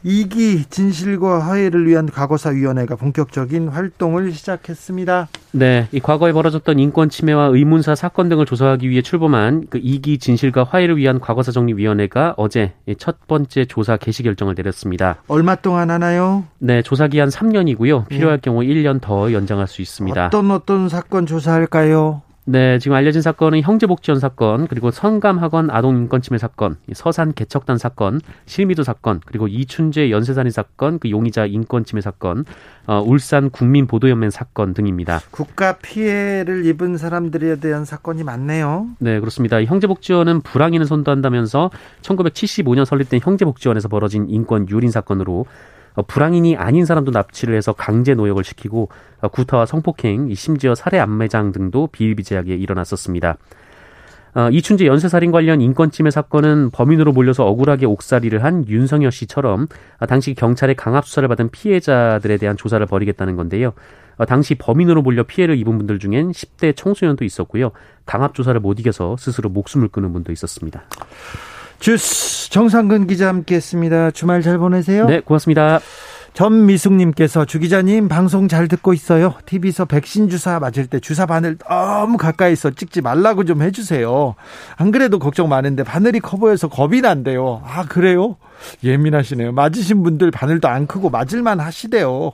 [0.04, 5.28] 이기 진실과 화해를 위한 과거사위원회가 본격적인 활동을 시작했습니다.
[5.52, 10.64] 네, 이 과거에 벌어졌던 인권 침해와 의문사 사건 등을 조사하기 위해 출범한 그 이기 진실과
[10.64, 15.16] 화해를 위한 과거사 정리 위원회가 어제 첫 번째 조사 개시 결정을 내렸습니다.
[15.28, 16.44] 얼마 동안 하나요?
[16.58, 18.08] 네, 조사 기한 3년이고요.
[18.08, 18.40] 필요할 네.
[18.42, 20.26] 경우 1년 더 연장할 수 있습니다.
[20.26, 22.22] 어떤 어떤 사건 조사할까요?
[22.44, 29.20] 네, 지금 알려진 사건은 형제복지원 사건, 그리고 성감학원 아동인권침해 사건, 서산 개척단 사건, 실미도 사건,
[29.24, 32.44] 그리고 이춘재 연쇄살인 사건, 그 용의자 인권침해 사건,
[32.88, 35.20] 어, 울산 국민보도연맹 사건 등입니다.
[35.30, 38.88] 국가 피해를 입은 사람들에 대한 사건이 많네요.
[38.98, 39.62] 네, 그렇습니다.
[39.62, 45.46] 형제복지원은 불황인을 선도한다면서 1975년 설립된 형제복지원에서 벌어진 인권 유린 사건으로 어,
[46.06, 48.88] 불황인이 아닌 사람도 납치를 해서 강제 노역을 시키고
[49.20, 53.36] 어, 구타와 성폭행, 심지어 살해 안매장 등도 비일비재하게 일어났었습니다.
[54.34, 60.34] 어, 이춘재 연쇄살인 관련 인권침해 사건은 범인으로 몰려서 억울하게 옥살이를 한 윤성여 씨처럼 어, 당시
[60.34, 63.74] 경찰의 강압 수사를 받은 피해자들에 대한 조사를 벌이겠다는 건데요.
[64.16, 67.72] 어, 당시 범인으로 몰려 피해를 입은 분들 중엔 10대 청소년도 있었고요.
[68.06, 70.82] 강압 조사를 못 이겨서 스스로 목숨을 끊은 분도 있었습니다.
[71.82, 74.12] 주스 정상근 기자 함께했습니다.
[74.12, 75.06] 주말 잘 보내세요.
[75.06, 75.80] 네, 고맙습니다.
[76.32, 79.34] 전미숙님께서 주 기자님 방송 잘 듣고 있어요.
[79.46, 84.36] TV에서 백신 주사 맞을 때 주사 바늘 너무 가까이서 찍지 말라고 좀 해주세요.
[84.76, 87.62] 안 그래도 걱정 많은데 바늘이 커 보여서 겁이 난대요.
[87.66, 88.36] 아 그래요?
[88.84, 89.50] 예민하시네요.
[89.50, 92.30] 맞으신 분들 바늘도 안 크고 맞을만 하시대요.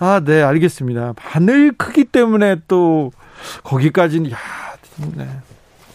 [0.00, 1.12] 아 네 알겠습니다.
[1.14, 3.12] 바늘 크기 때문에 또
[3.62, 4.36] 거기까지는 야
[5.16, 5.28] 네.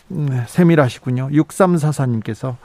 [0.10, 1.30] 네, 세밀하시군요.
[1.30, 2.56] 6344님께서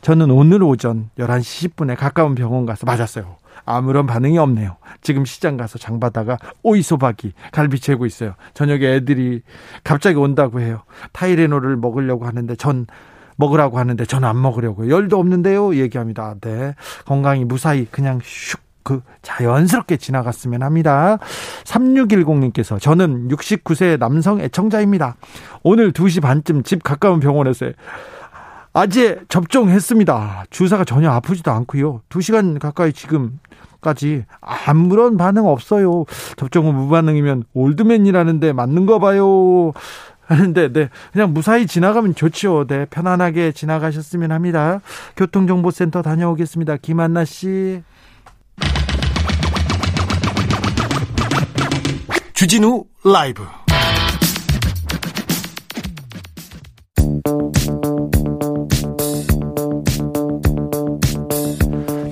[0.00, 3.36] 저는 오늘 오전 11시 10분에 가까운 병원 가서 맞았어요.
[3.64, 4.76] 아무런 반응이 없네요.
[5.02, 8.34] 지금 시장 가서 장 받다가 오이소박이 갈비 채고 있어요.
[8.54, 9.42] 저녁에 애들이
[9.82, 10.82] 갑자기 온다고 해요.
[11.12, 12.86] 타이레놀을 먹으려고 하는데 전
[13.36, 14.90] 먹으라고 하는데 전 안 먹으려고요.
[14.90, 15.76] 열도 없는데요.
[15.76, 16.34] 얘기합니다.
[16.40, 16.74] 네.
[17.04, 18.65] 건강이 무사히 그냥 슉.
[18.86, 21.18] 그 자연스럽게 지나갔으면 합니다.
[21.64, 25.16] 3610님께서 저는 69세 남성 애청자입니다.
[25.64, 27.66] 오늘 2시 반쯤 집 가까운 병원에서
[28.72, 30.44] 아재 접종했습니다.
[30.50, 32.02] 주사가 전혀 아프지도 않고요.
[32.10, 33.40] 2시간 가까이 지금
[33.80, 36.04] 까지 아무런 반응 없어요.
[36.36, 39.72] 접종은 무반응이면 올드맨이라는데 맞는 거 봐요.
[40.26, 42.66] 하는데 네 그냥 무사히 지나가면 좋죠.
[42.68, 44.80] 네 편안하게 지나가셨으면 합니다.
[45.16, 46.76] 교통정보센터 다녀오겠습니다.
[46.76, 47.82] 김한나 씨.
[52.36, 53.46] 주진우 라이브.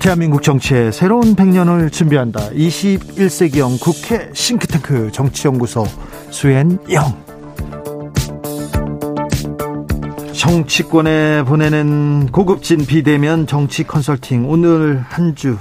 [0.00, 2.40] 대한민국 정치의 새로운 100년을 준비한다.
[2.50, 5.84] 21세기형 국회 싱크탱크 정치연구소
[6.30, 7.24] 수엔영.
[10.32, 15.58] 정치권에 보내는 고급진 비대면 정치 컨설팅 오늘 한 주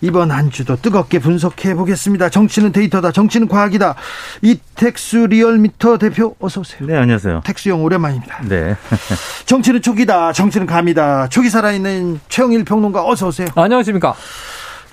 [0.00, 2.28] 이번 한 주도 뜨겁게 분석해 보겠습니다.
[2.28, 3.10] 정치는 데이터다.
[3.10, 3.96] 정치는 과학이다.
[4.42, 6.86] 이택수 리얼미터 대표 어서 오세요.
[6.86, 7.42] 네, 안녕하세요.
[7.44, 8.42] 택수 형 오랜만입니다.
[8.48, 8.76] 네.
[9.46, 10.32] 정치는 촉이다.
[10.32, 11.28] 정치는 감이다.
[11.28, 13.48] 촉이 살아있는 최영일 평론가 어서 오세요.
[13.56, 14.14] 안녕하십니까.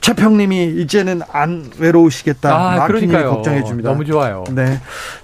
[0.02, 2.56] 최평님이 이제는 안 외로우시겠다.
[2.84, 3.32] 아, 그러니까요.
[3.32, 3.90] 걱정해 줍니다.
[3.90, 4.44] 너무 좋아요.
[4.52, 4.80] 네.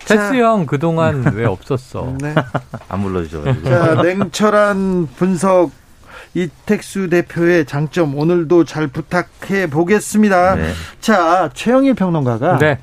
[0.06, 2.16] 테스 형 그동안 왜 없었어?
[2.22, 2.34] 네.
[2.88, 3.70] 안 불러주셔가지고.
[3.70, 5.70] 자, 냉철한 분석
[6.34, 10.56] 이택수 대표의 장점 오늘도 잘 부탁해 보겠습니다.
[10.56, 10.72] 네.
[11.00, 12.80] 자, 최영일 평론가가 네.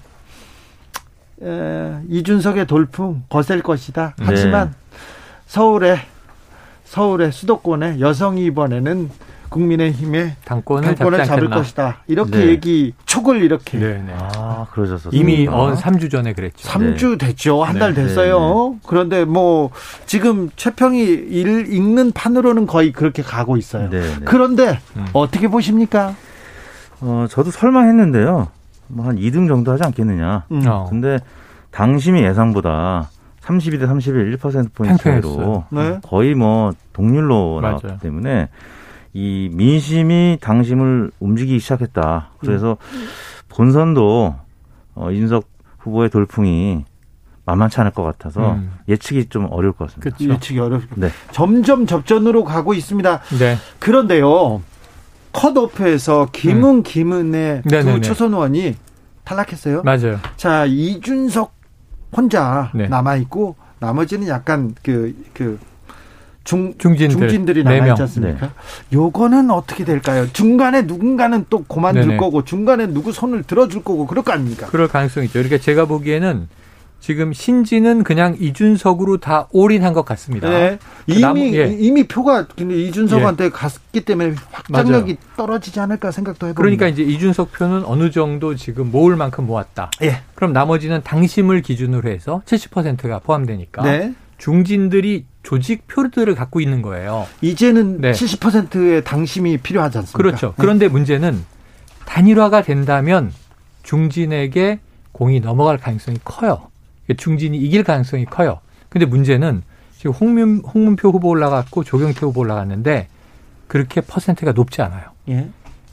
[1.42, 4.14] 에, 이준석의 돌풍 거셀 것이다.
[4.18, 4.24] 네.
[4.26, 4.98] 하지만 네.
[5.46, 5.98] 서울에
[6.84, 9.11] 서울의 수도권에 여성이 이번에는
[9.48, 11.98] 국민의힘의 당권을, 당권을 잡을 것이다.
[12.06, 12.46] 이렇게 네.
[12.48, 13.78] 얘기 촉을 이렇게.
[13.78, 14.14] 네, 네.
[14.37, 15.11] 아, 그러셨어요.
[15.14, 16.68] 이미 어, 3주 전에 그랬죠.
[16.68, 17.62] 3주 됐죠.
[17.64, 18.76] 한 달 됐어요.
[18.87, 19.70] 그런데 뭐
[20.06, 23.88] 지금 최평이 일 읽는 판으로는 거의 그렇게 가고 있어요.
[24.24, 25.06] 그런데 음.
[25.12, 26.14] 어떻게 보십니까?
[27.00, 28.48] 어, 저도 설마 했는데요.
[28.88, 30.44] 뭐 한 2등 정도 하지 않겠느냐.
[30.50, 30.62] 음.
[30.66, 30.87] 어.
[30.88, 31.18] 근데
[31.70, 33.11] 당심이 예상보다
[33.42, 36.00] 32대 31 1%포인트 차이로 네.
[36.02, 37.98] 거의 뭐 동률로 나왔기 맞아요.
[38.00, 38.48] 때문에
[39.18, 42.31] 이 민심이 당심을 움직이기 시작했다.
[42.38, 43.07] 그래서 음.
[43.48, 44.37] 본선도
[44.94, 45.44] 어, 이준석
[45.78, 46.85] 후보의 돌풍이
[47.44, 48.70] 만만치 않을 것 같아서 음.
[48.87, 50.16] 예측이 좀 어려울 것 같습니다.
[50.16, 50.33] 그렇죠.
[50.33, 50.94] 예측이 어렵습니다.
[51.09, 51.12] 네.
[51.33, 53.20] 점점 접전으로 가고 있습니다.
[53.40, 53.57] 네.
[53.81, 54.62] 그런데요.
[55.33, 56.83] 컷오프에서 김은 음.
[56.85, 58.76] 김은의 두 초선 의원이
[59.24, 59.83] 탈락했어요.
[59.83, 60.20] 맞아요.
[60.37, 61.52] 자 이준석
[62.16, 62.87] 혼자 네.
[62.87, 65.59] 남아 있고 나머지는 약간 그그 그
[66.48, 68.46] 중, 중진들, 중진들이 남아있지 않습니까?
[68.46, 68.52] 네.
[68.94, 70.26] 요거는 어떻게 될까요?
[70.32, 72.16] 중간에 누군가는 또 고만둘 네네.
[72.16, 74.66] 거고 중간에 누구 손을 들어줄 거고 그럴 거 아닙니까?
[74.68, 75.40] 그럴 가능성이 있죠.
[75.40, 76.48] 그러니까 제가 보기에는
[77.00, 80.48] 지금 신지는 그냥 이준석으로 다 올인한 것 같습니다.
[80.48, 80.78] 네.
[81.04, 81.76] 그 이미 남, 예.
[81.78, 83.50] 이미 표가 이준석한테 예.
[83.50, 85.37] 갔기 때문에 확장력이 맞아요.
[85.37, 86.62] 떨어지지 않을까 생각도 해봅니다.
[86.62, 89.90] 그러니까 이제 이준석 표는 어느 정도 지금 모을 만큼 모았다.
[90.02, 90.22] 예.
[90.34, 94.14] 그럼 나머지는 당심을 기준으로 해서 70%가 포함되니까 네.
[94.38, 97.27] 중진들이 조직 표들을 갖고 있는 거예요.
[97.40, 98.12] 이제는 네.
[98.12, 100.16] 70%의 당심이 필요하지 않습니까?
[100.16, 100.48] 그렇죠.
[100.48, 100.55] 네.
[100.59, 101.44] 그런데 문제는
[102.07, 103.33] 단일화가 된다면
[103.83, 104.81] 중진에게
[105.12, 106.68] 공이 넘어갈 가능성이 커요.
[107.16, 108.61] 중진이 이길 가능성이 커요.
[108.88, 109.62] 근데 문제는
[109.96, 113.09] 지금 홍문, 홍문표 후보 올라갔고 조경태 후보 올라갔는데
[113.66, 115.05] 그렇게 퍼센트가 높지 않아요.
[115.29, 115.48] 예.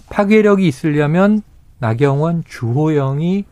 [0.09, 1.41] 파괴력이 있으려면
[1.79, 3.45] 나경원, 주호영이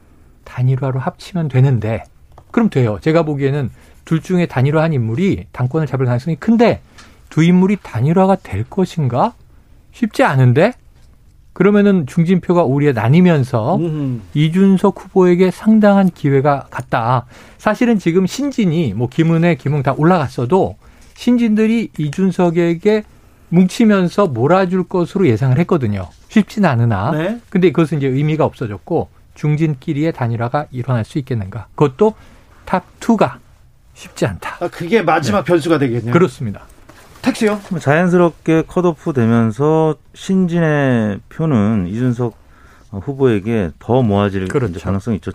[0.43, 2.03] 단일화로 합치면 되는데
[2.51, 2.99] 그럼 돼요.
[3.01, 3.71] 제가 보기에는
[4.05, 6.81] 둘 중에 단일화한 인물이 당권을 잡을 가능성이 큰데
[7.29, 9.33] 두 인물이 단일화가 될 것인가?
[9.91, 10.73] 쉽지 않은데
[11.53, 14.21] 그러면은 중진표가 오히려 나뉘면서 음.
[14.33, 17.25] 이준석 후보에게 상당한 기회가 갔다.
[17.59, 20.75] 사실은 지금 신진이 뭐 김은혜, 김웅 다 올라갔어도
[21.15, 23.03] 신진들이 이준석에게
[23.49, 26.09] 뭉치면서 몰아줄 것으로 예상을 했거든요.
[26.29, 27.11] 쉽지는 않으나.
[27.11, 27.39] 네.
[27.49, 31.67] 근데 그것은 이제 의미가 없어졌고 중진끼리의 단일화가 일어날 수 있겠는가.
[31.75, 32.15] 그것도
[32.65, 33.42] top 2가
[33.93, 34.58] 쉽지 않다.
[34.60, 35.45] 아, 그게 마지막 네.
[35.45, 36.13] 변수가 되겠네요.
[36.13, 36.62] 그렇습니다.
[37.21, 37.62] 택시요?
[37.69, 42.36] 뭐 자연스럽게 컷오프 되면서 신진의 표는 이준석
[42.91, 44.79] 후보에게 더 모아질 그렇죠.
[44.79, 45.32] 가능성이 있죠.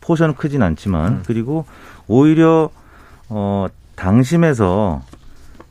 [0.00, 1.22] portion은 크진 않지만 음.
[1.26, 1.64] 그리고
[2.06, 2.70] 오히려
[3.28, 5.02] 어 당심에서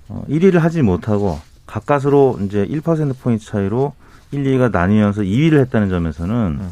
[0.08, 3.94] 어 1위를 하지 못하고 가까스로 이제 1% 포인트 차이로
[4.32, 6.72] 1, 2위가 나뉘면서 2위를 했다는 점에서는 음.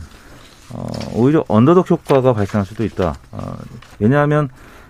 [0.73, 3.15] 어 오히려 언더독 효과가 발생할 수도 있다.
[3.31, 3.55] 어
[3.99, 4.49] 왜냐하면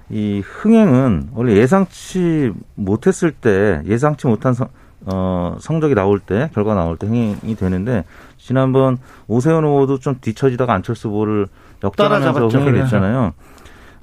[0.10, 4.68] 이 흥행은 원래 예상치 못했을 때 예상치 못한 성,
[5.06, 8.04] 어, 성적이 나올 때 결과 나올 때 흥행이 되는데
[8.38, 11.48] 지난번 오세훈 후보도 좀 뒤처지다가 안철수 후보를
[11.84, 13.34] 역전하면서 흥행이 됐잖아요.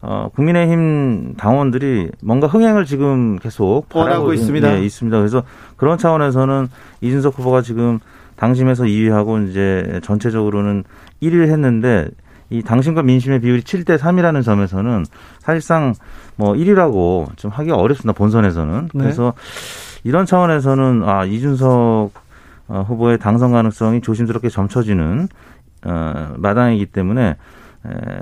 [0.05, 4.79] 어, 국민의힘 당원들이 뭔가 흥행을 지금 계속 바라고 있습니다.
[4.79, 5.17] 예, 있습니다.
[5.17, 5.45] 그래서
[5.77, 6.69] 그런 차원에서는
[7.01, 8.01] 이준석 후보가 지금
[8.35, 10.83] 당심에서 2위하고 이제 전체적으로는
[11.23, 12.09] 1위를 했는데
[12.53, 15.07] 이 당심과 민심의 비율이 7대 3이라는 점에서는
[15.41, 15.95] 사실상
[16.37, 18.17] 뭐 1위라고 좀 하기가 어렵습니다.
[18.17, 18.91] 본선에서는.
[18.93, 19.03] 네.
[19.03, 19.33] 그래서
[20.05, 22.13] 이런 차원에서는 아, 이준석
[22.69, 25.29] 어, 후보의 당선 가능성이 조심스럽게 점쳐지는
[25.85, 27.37] 어, 마당이기 때문에 에,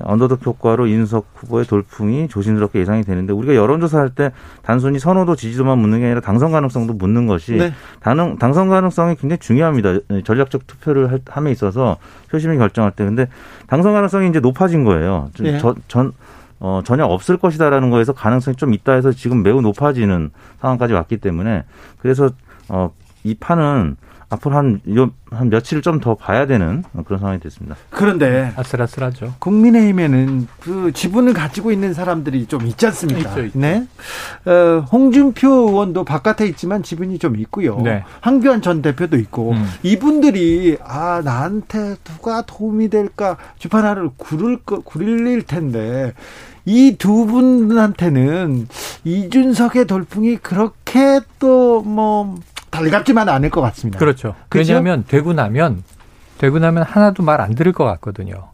[0.04, 5.98] 언더독 효과로 이준석 후보의 돌풍이 조심스럽게 예상이 되는데 우리가 여론조사할 때 단순히 선호도 지지도만 묻는
[5.98, 7.72] 게 아니라 당선 가능성도 묻는 것이 네.
[8.00, 9.98] 당, 당선 가능성이 굉장히 중요합니다.
[10.24, 11.98] 전략적 투표를 할, 함에 있어서
[12.30, 13.28] 표심이 결정할 때 근데
[13.66, 15.30] 당선 가능성이 이제 높아진 거예요.
[15.38, 15.58] 네.
[15.58, 16.12] 저, 전
[16.58, 21.64] 어, 전혀 없을 것이다라는 거에서 가능성이 좀 있다 해서 지금 매우 높아지는 상황까지 왔기 때문에
[21.98, 22.30] 그래서
[22.68, 22.92] 어,
[23.24, 23.96] 이 판은
[24.32, 27.74] 앞으로 한, 요, 한 며칠을 좀 더 봐야 되는 그런 상황이 됐습니다.
[27.90, 29.34] 그런데 아슬아슬하죠.
[29.40, 33.28] 국민의힘에는 그 지분을 가지고 있는 사람들이 좀 있지 않습니까?
[33.30, 33.58] 있죠, 있죠.
[33.58, 33.86] 네.
[34.44, 37.80] 어, 홍준표 의원도 바깥에 있지만 지분이 좀 있고요.
[37.80, 38.04] 네.
[38.20, 39.66] 한교안 전 대표도 있고 음.
[39.82, 46.14] 이분들이 아 나한테 누가 도움이 될까 주판하를 구를 거 구릴 텐데
[46.66, 48.68] 이 두 분한테는
[49.04, 52.38] 이준석의 돌풍이 그렇게 또 뭐
[52.70, 53.98] 달갑지만 않을 것 같습니다.
[53.98, 54.34] 그렇죠.
[54.48, 54.68] 그렇죠?
[54.72, 55.82] 왜냐하면 되고 나면
[56.38, 58.48] 되고 나면 하나도 말 안 들을 것 같거든요.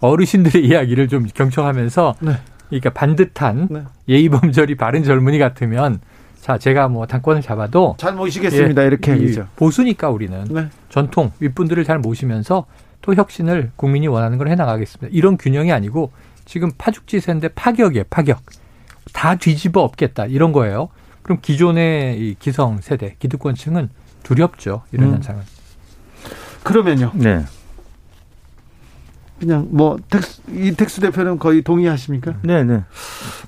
[0.00, 2.32] 어르신들의 이야기를 좀 경청하면서 네.
[2.68, 3.82] 그러니까 반듯한 네.
[4.08, 6.00] 예의범절이 바른 젊은이 같으면
[6.40, 9.46] 자 제가 뭐 당권을 잡아도 잘 모시겠습니다 예, 이렇게 얘기죠.
[9.56, 10.68] 보수니까 우리는 네.
[10.88, 12.64] 전통 윗분들을 잘 모시면서
[13.02, 15.08] 또 혁신을 국민이 원하는 걸 해나가겠습니다.
[15.14, 16.12] 이런 균형이 아니고
[16.46, 18.40] 지금 파죽지세인데 파격이에요 파격.
[19.12, 20.88] 다 뒤집어 엎겠다 이런 거예요.
[21.22, 23.88] 그럼 기존의 이 기성 세대 기득권층은
[24.22, 25.14] 두렵죠 이런 음.
[25.14, 25.42] 현상은.
[26.62, 27.12] 그러면요.
[27.14, 27.44] 네.
[29.38, 32.34] 그냥 뭐 텍스 이텍스 대표는 거의 동의하십니까?
[32.42, 32.82] 네, 네.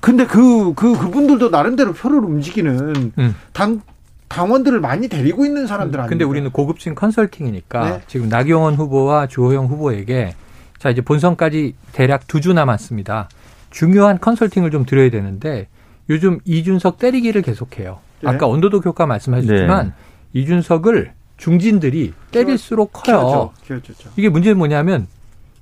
[0.01, 3.35] 근데 그, 그, 그분들도 나름대로 표를 움직이는 음.
[3.53, 3.81] 당,
[4.27, 6.09] 당원들을 많이 데리고 있는 사람들 아니에요?
[6.09, 8.01] 근데 우리는 고급진 컨설팅이니까 네?
[8.07, 10.33] 지금 나경원 후보와 주호영 후보에게
[10.79, 13.29] 자, 이제 본선까지 대략 두 주 남았습니다.
[13.69, 15.67] 중요한 컨설팅을 좀 드려야 되는데
[16.09, 17.99] 요즘 이준석 때리기를 계속해요.
[18.21, 18.29] 네.
[18.29, 19.93] 아까 언더독 효과 말씀하셨지만 네.
[20.41, 23.51] 이준석을 중진들이 때릴수록 커요.
[23.65, 25.07] 키워줘, 이게 문제는 뭐냐면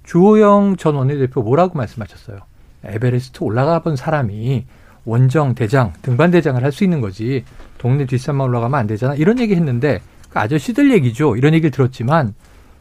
[0.04, 2.40] 주호영 전 원내대표 뭐라고 말씀하셨어요?
[2.84, 4.66] 에베레스트 올라가 본 사람이
[5.06, 7.44] 원정 대장 등반 대장을 할 수 있는 거지
[7.78, 12.34] 동네 뒷산만 올라가면 안 되잖아 이런 얘기 했는데 그 아저씨들 얘기죠 이런 얘기를 들었지만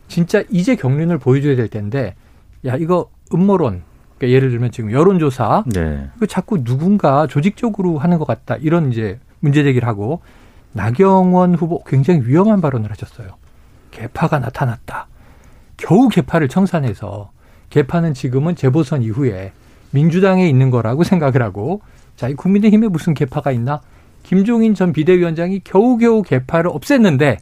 [0.09, 2.15] 진짜 이제 경륜을 보여줘야 될 텐데
[2.67, 3.83] 야 이거 음모론
[4.21, 6.11] 그러니까 예를 들면 지금 여론조사 네.
[6.21, 10.21] 그 자꾸 누군가 조직적으로 하는 것 같다 이런 이제 문제 제기를 하고
[10.73, 13.29] 나경원 후보 굉장히 위험한 발언을 하셨어요.
[13.91, 15.09] 개파가 나타났다.
[15.79, 17.31] 겨우 개파를 청산해서
[17.71, 19.53] 개파는 지금은 재보선 이후에
[19.91, 21.81] 민주당에 있는 거라고 생각을 하고
[22.17, 23.81] 자, 이 국민의힘에 무슨 개파가 있나?
[24.23, 27.39] 김종인 전 비대위원장이 겨우겨우 개파를 없앴는데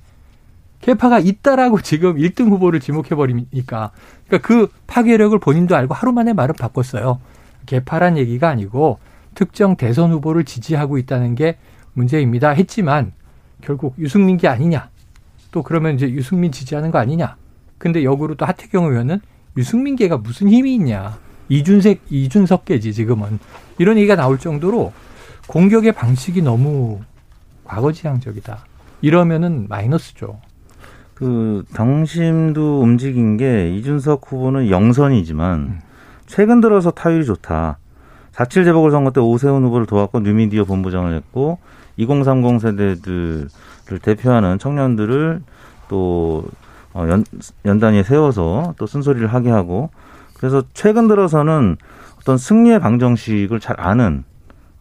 [0.81, 3.91] 개파가 있다라고 지금 1등 후보를 지목해버리니까
[4.27, 7.21] 그러니까 그 파괴력을 본인도 알고 하루 만에 말을 바꿨어요.
[7.67, 8.99] 개파란 얘기가 아니고
[9.35, 11.59] 특정 대선 후보를 지지하고 있다는 게
[11.93, 12.51] 문제입니다.
[12.51, 13.13] 했지만
[13.61, 14.91] 결국 유승민 게 아니냐.
[15.51, 17.37] 또 그러면 이제 유승민 지지하는 거 아니냐.
[17.79, 19.21] 근데 역으로 또 하태경 의원은
[19.57, 21.19] 유승민 계가 무슨 힘이 있냐.
[21.49, 23.39] 이준석, 이준석 계지 지금은.
[23.79, 24.93] 이런 얘기가 나올 정도로
[25.47, 27.01] 공격의 방식이 너무
[27.65, 28.65] 과거지향적이다.
[29.01, 30.41] 이러면은 마이너스죠.
[31.19, 35.81] 그 당심도 움직인 게 이준석 후보는 영선이지만 음.
[36.27, 37.79] 최근 들어서 타율이 좋다.
[38.31, 41.59] 4.7 재보궐선거 때 오세훈 후보를 도왔고 뉴미디어 본부장을 했고
[41.97, 43.49] 2030 세대들을
[44.01, 45.43] 대표하는 청년들을
[45.89, 46.45] 또
[46.95, 47.25] 어, 연,
[47.65, 49.91] 연단위에 세워서 또 쓴소리를 하게 하고
[50.37, 51.79] 그래서 최근 들어서는
[52.21, 54.23] 어떤 승리의 방정식을 잘 아는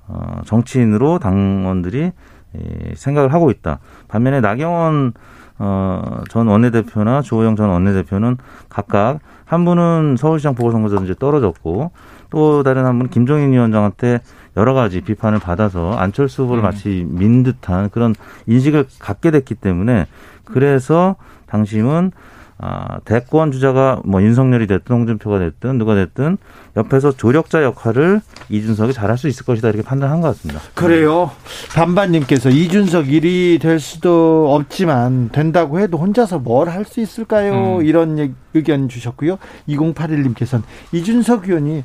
[0.06, 2.12] 어, 정치인으로 당원들이
[2.58, 3.80] 예, 생각을 하고 있다.
[4.08, 5.14] 반면에 나경원
[5.60, 8.38] 어, 전 원내대표나 주호영 전 원내대표는
[8.70, 11.92] 각각 한 분은 서울시장 보궐선거에서 이제 떨어졌고
[12.30, 14.20] 또 다른 한 분은 김종인 위원장한테
[14.58, 16.66] 여러 가지 비판을 받아서 안철수 후보를 음.
[16.66, 18.14] 마치 민 듯한 그런
[18.48, 20.08] 인식을 갖게 됐기 때문에
[20.44, 21.16] 그래서
[21.48, 22.12] 당심은
[22.60, 26.38] 아, 대권 주자가 뭐 윤석열이 됐든 홍준표가 됐든 누가 됐든
[26.76, 30.60] 옆에서 조력자 역할을 이준석이 잘할 수 있을 것이다 이렇게 판단한 것 같습니다.
[30.74, 31.30] 그래요.
[31.76, 37.78] 반반님께서 이준석 1위 될 수도 없지만 된다고 해도 혼자서 뭘 할 수 있을까요?
[37.80, 37.86] 음.
[37.86, 39.38] 이런 의견 주셨고요.
[39.70, 41.84] 2081님께서는 이준석 의원이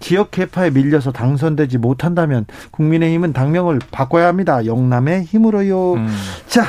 [0.00, 4.64] 지역 개파에 밀려서 당선되지 못한다면 국민의힘은 당명을 바꿔야 합니다.
[4.66, 5.94] 영남의 힘으로요.
[5.94, 6.08] 음.
[6.46, 6.64] 자,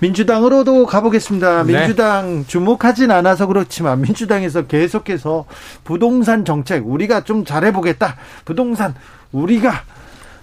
[0.00, 1.64] 민주당으로도 가보겠습니다.
[1.64, 1.78] 네.
[1.78, 5.46] 민주당 주목하진 않아서 그렇지만 민주당에서 계속해서
[5.84, 8.16] 부동산 정책 우리가 좀 잘해보겠다.
[8.44, 8.94] 부동산
[9.32, 9.82] 우리가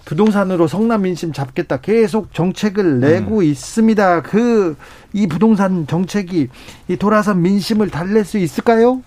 [0.05, 1.77] 부동산으로 성남 민심 잡겠다.
[1.77, 3.43] 계속 정책을 내고 음.
[3.43, 4.21] 있습니다.
[4.21, 4.75] 그
[5.13, 6.49] 이 부동산 정책이
[6.87, 9.01] 이 돌아선 민심을 달랠 수 있을까요?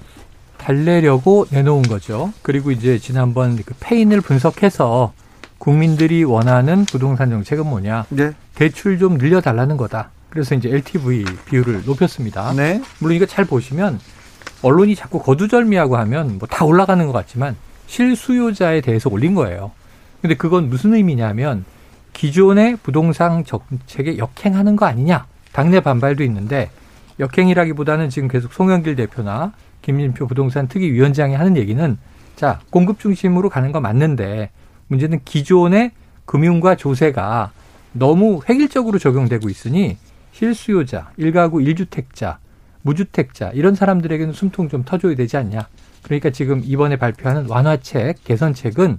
[0.57, 2.33] 달래려고 내놓은 거죠.
[2.43, 5.13] 그리고 이제 지난번 그 페인을 분석해서
[5.59, 8.07] 국민들이 원하는 부동산 정책은 뭐냐?
[8.09, 8.33] 네.
[8.55, 10.11] 대출 좀 늘려달라는 거다.
[10.37, 12.53] 그래서 이제 LTV 비율을 높였습니다.
[12.53, 12.83] 네.
[12.99, 13.99] 물론 이거 잘 보시면
[14.61, 19.73] 언론이 자꾸 거두절미하고 하면 뭐 다 올라가는 것 같지만 실수요자에 대해서 올린 거예요.
[20.21, 21.65] 근데 그건 무슨 의미냐면
[22.13, 25.27] 기존의 부동산 정책에 역행하는 거 아니냐.
[25.53, 26.71] 당내 반발도 있는데
[27.19, 31.97] 역행이라기보다는 지금 계속 송영길 대표나 김진표 부동산 특위위원장이 하는 얘기는
[32.35, 34.51] 자, 공급 중심으로 가는 거 맞는데
[34.89, 35.93] 문제는 기존의
[36.27, 37.53] 금융과 조세가
[37.93, 39.97] 너무 획일적으로 적용되고 있으니
[40.37, 42.39] 실수요자, 일가구 일주택자,
[42.83, 45.67] 무주택자 이런 사람들에게는 숨통 좀 터줘야 되지 않냐.
[46.03, 48.99] 그러니까 지금 이번에 발표하는 완화책, 개선책은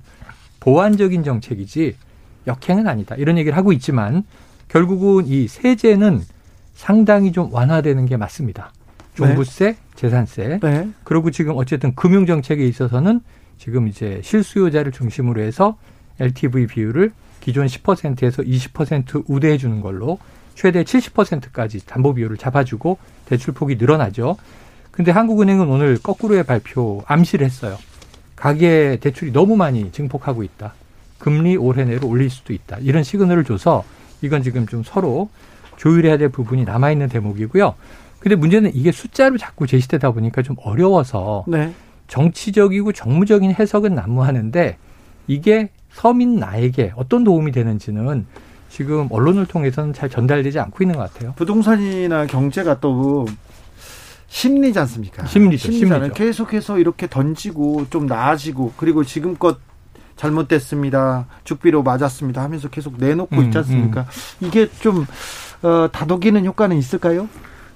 [0.60, 1.95] 보완적인 정책이지
[2.47, 3.15] 역행은 아니다.
[3.17, 4.23] 이런 얘기를 하고 있지만
[4.67, 6.23] 결국은 이 세제는
[6.73, 8.73] 상당히 좀 완화되는 게 맞습니다.
[9.13, 9.78] 종부세, 네.
[9.95, 10.60] 재산세.
[10.62, 10.89] 네.
[11.04, 13.21] 그리고 지금 어쨌든 금융 정책에 있어서는
[13.60, 15.78] 지금 이제 실수요자를 중심으로 해서
[16.19, 20.17] LTV 비율을 기존 10%에서 20% 우대해 주는 걸로
[20.58, 24.38] 최대 70%까지 담보 비율을 잡아주고 대출 폭이 늘어나죠.
[24.89, 27.78] 근데 한국은행은 오늘 거꾸로의 발표 암시를 했어요.
[28.36, 30.74] 가계 대출이 너무 많이 증폭하고 있다.
[31.20, 32.78] 금리 올해 내로 올릴 수도 있다.
[32.80, 33.84] 이런 시그널을 줘서
[34.24, 35.30] 이건 지금 좀 서로
[35.76, 37.76] 조율해야 될 부분이 남아있는 대목이고요.
[38.17, 41.72] 근데 문제는 이게 숫자로 자꾸 제시되다 보니까 좀 어려워서 네.
[42.08, 44.78] 정치적이고 정무적인 해석은 난무하는데
[45.28, 48.26] 이게 서민 나에게 어떤 도움이 되는지는
[48.78, 51.34] 지금 언론을 통해서는 잘 전달되지 않고 있는 것 같아요.
[51.36, 53.26] 부동산이나 경제가 또
[54.28, 55.26] 심리지 않습니까?
[55.26, 55.72] 심리죠.
[55.72, 56.13] 심리죠.
[56.13, 59.58] 계속해서 이렇게 던지고 좀 나아지고 그리고 지금껏
[60.16, 61.26] 잘못됐습니다.
[61.44, 64.02] 죽비로 맞았습니다 하면서 계속 내놓고 음, 있지 않습니까?
[64.02, 64.46] 음.
[64.46, 65.08] 이게 좀
[65.63, 67.28] 어, 다독이는 효과는 있을까요?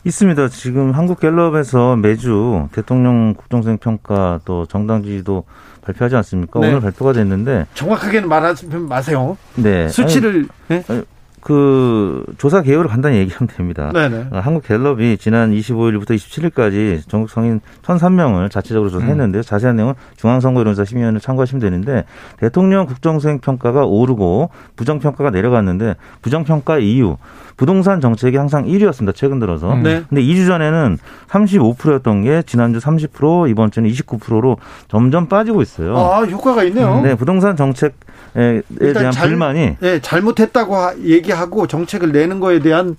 [0.04, 0.48] 있습니다.
[0.50, 5.44] 지금 한국갤럽에서 매주 대통령 국정수행 평가 또 정당 지지도
[5.82, 6.60] 발표하지 않습니까?
[6.60, 6.70] 네.
[6.70, 9.38] 오늘 발표가 됐는데 정확하게는 말하지 마세요.
[9.56, 9.90] 네.
[9.90, 11.04] 수치를 아니, 네?
[11.42, 13.92] 그 조사 개요를 간단히 얘기하면 됩니다.
[13.94, 14.28] 네네.
[14.32, 19.42] 어, 한국 갤럽이 지난 25일부터 27일까지 전국 성인 1,003명을 자체적으로 조사했는데요.
[19.42, 19.44] 음.
[19.44, 22.06] 자세한 내용은 중앙선거여론조사 심의위원회 참고하시면 되는데
[22.38, 27.18] 대통령 국정수행 평가가 오르고 부정평가가 내려갔는데 부정평가 이유
[27.58, 29.14] 부동산 정책이 항상 1위였습니다.
[29.16, 29.74] 최근 들어서.
[29.74, 29.84] 음.
[29.84, 30.04] 네.
[30.10, 35.98] 근데 2주 전에는 35%였던 게 지난주 30% 이번 주는 29%로 점점 빠지고 있어요.
[35.98, 37.02] 아, 효과가 있네요.
[37.02, 37.96] 네, 부동산 정책
[38.36, 38.62] 에
[38.94, 42.96] 대한 잘, 불만이 네, 잘못했다고 얘기하고 정책을 내는 거에 대한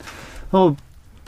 [0.51, 0.77] 어,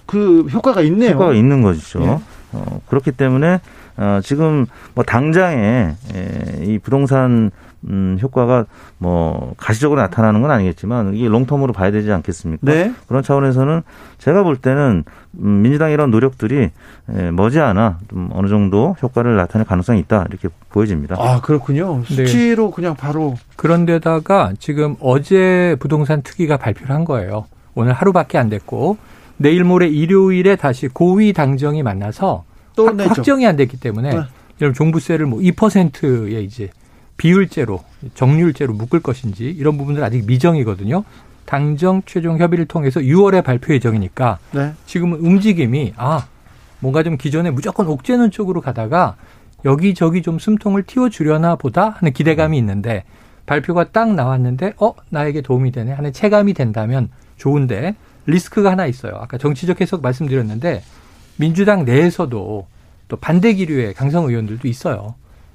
[0.06, 1.12] 그 효과가 있네요.
[1.12, 2.00] 효과가 있는 거죠.
[2.00, 2.18] 네.
[2.52, 3.60] 어, 그렇기 때문에
[3.96, 7.50] 어, 지금 뭐 당장에 에, 이 부동산
[7.88, 8.66] 음, 효과가
[8.98, 12.60] 뭐 가시적으로 나타나는 건 아니겠지만 이게 롱텀으로 봐야 되지 않겠습니까?
[12.62, 12.92] 네.
[13.06, 13.82] 그런 차원에서는
[14.18, 15.04] 제가 볼 때는
[15.40, 16.70] 음, 민주당 이런 노력들이
[17.10, 21.16] 에, 머지않아 좀 어느 정도 효과를 나타낼 가능성이 있다 이렇게 보여집니다.
[21.18, 22.02] 아 그렇군요.
[22.08, 22.26] 네.
[22.26, 22.72] 수치로 네.
[22.74, 27.46] 그냥 바로 그런데다가 지금 어제 부동산 특위가 발표를 한 거예요.
[27.74, 28.96] 오늘 하루밖에 안 됐고
[29.36, 32.44] 내일 모레 일요일에 다시 고위 당정이 만나서
[32.76, 34.22] 또 확, 확정이 안 됐기 때문에 네.
[34.60, 36.70] 여러분 종부세를 뭐 2%에 이제
[37.16, 37.82] 비율제로
[38.14, 41.04] 정률제로 묶을 것인지 이런 부분들 아직 미정이거든요.
[41.44, 44.72] 당정 최종 협의를 통해서 6월에 발표 예정이니까 네.
[44.86, 46.26] 지금은 움직임이 아
[46.80, 49.16] 뭔가 좀 기존에 무조건 옥죄는 쪽으로 가다가
[49.64, 53.04] 여기저기 좀 숨통을 틔워주려나 보다 하는 기대감이 있는데
[53.46, 57.94] 발표가 딱 나왔는데 어 나에게 도움이 되네 하는 체감이 된다면 좋은데
[58.26, 59.16] 리스크가 하나 있어요.
[59.16, 60.82] 아까 정치적 해석 말씀드렸는데
[61.36, 62.66] 민주당 내에서도
[63.08, 65.14] 또 반대 기류의 강성 의원들도 있어요.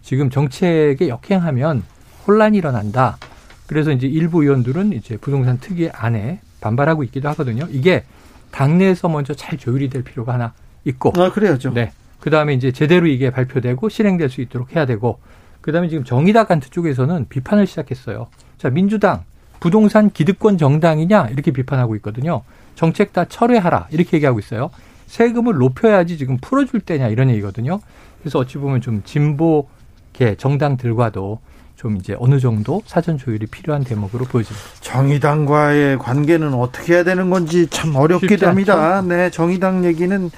[0.10, 1.84] 지금 정책에 역행하면
[2.26, 3.20] 혼란이 일어난다.
[3.68, 7.68] 그래서 이제 일부 의원들은 이제 부동산 특위 안에 반발하고 있기도 하거든요.
[7.70, 8.04] 이게
[8.50, 10.54] 당내에서 먼저 잘 조율이 될 필요가 하나
[10.84, 11.14] 있고.
[11.16, 11.76] 아, 그래야죠.
[11.76, 11.92] 네.
[12.20, 15.20] 그 다음에 이제 제대로 이게 발표되고 실행될 수 있도록 해야 되고.
[15.62, 18.30] 그 다음에 지금 정의당 간트 쪽에서는 비판을 시작했어요.
[18.58, 19.26] 자, 민주당
[19.60, 22.42] 부동산 기득권 정당이냐 이렇게 비판하고 있거든요.
[22.74, 24.72] 정책 다 철회하라 이렇게 얘기하고 있어요.
[25.06, 27.80] 세금을 높여야지 지금 풀어줄 때냐 이런 얘기거든요.
[28.22, 29.68] 그래서 어찌 보면 좀 진보
[30.20, 31.40] 계 정당들과도
[31.78, 34.68] 좀 이제 어느 정도 사전 조율이 필요한 대목으로 보여집니다.
[34.82, 39.02] 정의당과의 관계는 어떻게 해야 되는 건지 참 어렵기도 합니다.
[39.02, 40.30] 네, 정의당 얘기는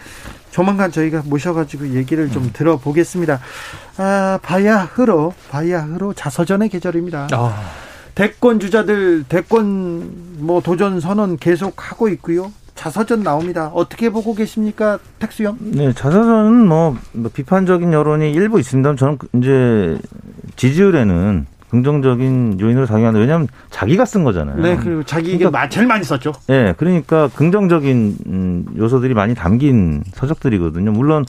[0.52, 2.50] 조만간 저희가 모셔가지고 얘기를 좀 음.
[2.54, 3.40] 들어보겠습니다.
[3.98, 7.30] 아, 바야 흐로, 바야 흐로 자서전의 계절입니다.
[7.32, 7.72] 아.
[8.14, 12.52] 대권 주자들 대권 뭐 도전 선언 계속 하고 있고요.
[12.76, 13.72] 자서전 나옵니다.
[13.74, 15.58] 어떻게 보고 계십니까, 택수형?
[15.60, 18.96] 네, 자서전은 뭐, 뭐 비판적인 여론이 일부 있습니다.
[18.96, 19.98] 저는 이제
[20.56, 24.58] 지지율에는 긍정적인 요인으로 작용하는데 왜냐하면 자기가 쓴 거잖아요.
[24.62, 26.34] 네, 그리고 자기가 그러니까, 제일 많이 썼죠.
[26.48, 30.92] 네, 그러니까 긍정적인 음, 요소들이 많이 담긴 서적들이거든요.
[30.92, 31.24] 물론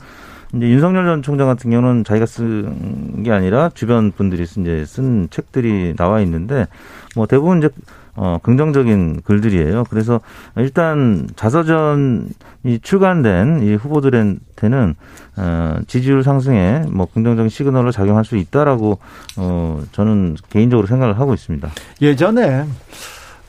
[0.55, 5.95] 이제 윤석열 전 총장 같은 경우는 자기가 쓴 게 아니라 주변 분들이 이제 쓴 책들이
[5.97, 6.67] 나와 있는데
[7.15, 7.69] 뭐 대부분 이제
[8.15, 9.85] 어, 긍정적인 글들이에요.
[9.89, 10.21] 그래서
[10.57, 14.95] 일단 자서전이 출간된 이 후보들한테는
[15.37, 18.99] 어, 지지율 상승에 뭐 긍정적인 시그널로 작용할 수 있다라고
[19.39, 21.71] 어, 저는 개인적으로 생각을 하고 있습니다.
[22.03, 22.67] 예전에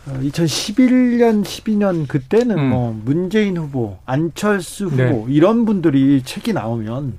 [0.08, 2.70] 2011년, 어, 12년 그때는 음.
[2.70, 5.26] 뭐 문재인 후보, 안철수 후보 네.
[5.28, 7.14] 이런 분들이 책이 나오면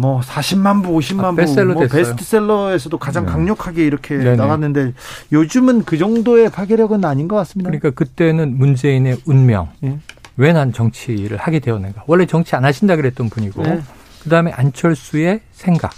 [0.00, 3.32] 뭐 40만 부, 50만 아, 부, 뭐 베스트셀러에서도 가장 네.
[3.32, 4.36] 강력하게 이렇게 네네.
[4.36, 4.94] 나갔는데
[5.30, 7.68] 요즘은 그 정도의 파괴력은 아닌 것 같습니다.
[7.70, 9.68] 그러니까 그때는 문재인의 운명.
[9.80, 9.98] 네.
[10.38, 12.04] 왜난 정치를 하게 되었는가.
[12.06, 13.82] 원래 정치 안 하신다 그랬던 분이고 네.
[14.22, 15.92] 그다음에 안철수의 생각.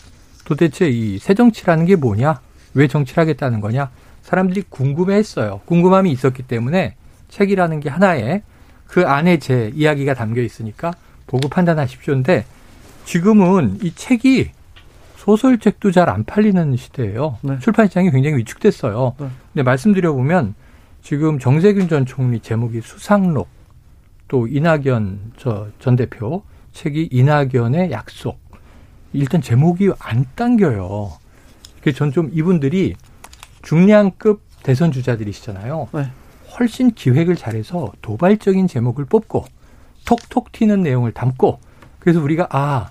[0.45, 2.41] 도대체 이 새 정치라는 게 뭐냐?
[2.75, 3.91] 왜 정치를 하겠다는 거냐?
[4.23, 5.61] 사람들이 궁금해했어요.
[5.67, 6.97] 궁금함이 있었기 때문에
[7.29, 8.43] 책이라는 게 하나에
[8.89, 10.93] 그 안에 제 이야기가 담겨 있으니까
[11.29, 12.45] 보고 판단하십시오인데
[13.05, 14.51] 지금은 이 책이
[15.17, 17.39] 소설책도 잘 안 팔리는 시대예요.
[17.43, 17.59] 네.
[17.61, 19.15] 출판 시장이 굉장히 위축됐어요.
[19.19, 19.29] 네.
[19.53, 20.55] 근데 말씀드려 보면
[21.03, 23.49] 지금 정세균 전 총리 제목이 수상록
[24.29, 26.43] 또 이낙연 저 전 대표
[26.73, 28.41] 책이 이낙연의 약속.
[29.13, 31.13] 일단 제목이 안 당겨요.
[31.83, 32.95] 그래서 전좀 이분들이
[33.63, 35.89] 중량급 대선 주자들이시잖아요.
[35.93, 36.07] 네.
[36.59, 39.45] 훨씬 기획을 잘해서 도발적인 제목을 뽑고
[40.05, 41.61] 톡톡 튀는 내용을 담고
[42.03, 42.91] 그래서 우리가 아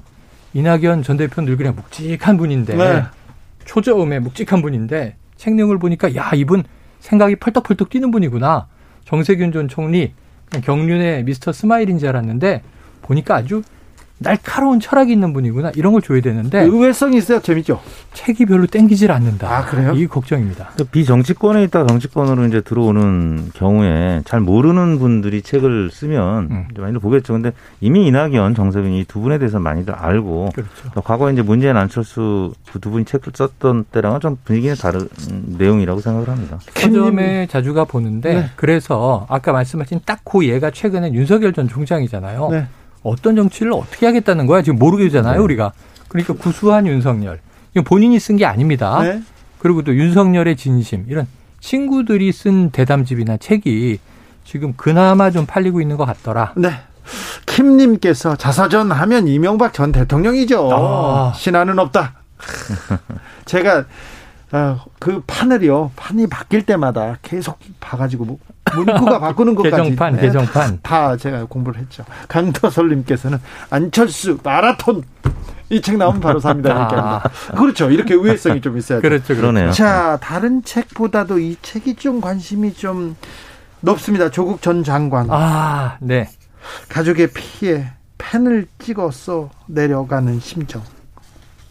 [0.53, 3.03] 이낙연 전 대표 늘 그냥 묵직한 분인데 네.
[3.65, 6.63] 초저음에 묵직한 분인데 책 내용을 보니까 야 이분
[7.01, 8.67] 생각이 펄떡펄떡 뛰는 분이구나.
[9.03, 10.13] 정세균 전 총리
[10.63, 12.61] 경륜의 Mister Smile인 줄 알았는데
[13.01, 13.63] 보니까 아주
[14.23, 15.71] 날카로운 철학이 있는 분이구나.
[15.75, 17.39] 이런 걸 줘야 되는데 의외성이 있어요.
[17.41, 17.81] 재밌죠?
[18.13, 19.49] 책이 별로 땡기질 않는다.
[19.49, 19.93] 아 그래요?
[19.95, 20.69] 이 걱정입니다.
[20.77, 26.67] 그 비정치권에 있다 정치권으로 이제 들어오는 경우에 잘 모르는 분들이 책을 쓰면 음.
[26.77, 27.33] 많이들 보겠죠.
[27.33, 31.01] 근데 이미 이낙연 정세균 이 두 분에 대해서 많이들 알고 그렇죠.
[31.03, 35.07] 과거에 이제 문재인 안철수 그 두 분이 책을 썼던 때랑은 좀 분위기는 다른
[35.57, 36.57] 내용이라고 생각을 합니다.
[36.75, 38.45] 서점에 자주 가 보는데 네.
[38.55, 42.49] 그래서 아까 말씀하신 딱그 얘가 최근에 윤석열 전 총장이잖아요.
[42.51, 42.67] 네.
[43.03, 44.61] 어떤 정치를 어떻게 하겠다는 거야?
[44.61, 45.39] 지금 모르겠잖아요, 네.
[45.39, 45.73] 우리가.
[46.07, 47.39] 그러니까 구수한 윤석열.
[47.73, 49.01] 이거 본인이 쓴 게 아닙니다.
[49.01, 49.21] 네.
[49.59, 51.05] 그리고 또 윤석열의 진심.
[51.07, 51.27] 이런
[51.59, 53.99] 친구들이 쓴 대담집이나 책이
[54.43, 56.53] 지금 그나마 좀 팔리고 있는 것 같더라.
[56.57, 56.71] 네.
[57.45, 60.69] 킴님께서 자서전 하면 이명박 전 대통령이죠.
[60.71, 61.33] 아.
[61.35, 62.13] 신화는 없다.
[63.45, 63.85] 제가
[64.53, 68.37] 어, 그 판을요, 판이 바뀔 때마다 계속 봐가지고 뭐
[68.75, 72.03] 문구가 바꾸는 것까지 개정판, 네, 개정판 다, 다, 제가 공부를 했죠.
[72.27, 73.39] 강터설님께서는
[73.69, 75.03] 안철수 마라톤
[75.69, 76.69] 이 책 나오면 바로 삽니다.
[76.69, 77.29] 이렇게 합니다.
[77.49, 77.55] 아.
[77.55, 77.89] 그렇죠.
[77.89, 79.01] 이렇게 우회성이 좀 있어야죠.
[79.01, 79.71] 그렇죠, 그러네요.
[79.71, 83.15] 자, 다른 책보다도 이 책이 좀 관심이 좀
[83.79, 84.29] 높습니다.
[84.29, 85.27] 조국 전 장관.
[85.29, 86.29] 아, 네.
[86.89, 87.87] 가족의 피해
[88.17, 90.83] 펜을 찍어서 내려가는 심정.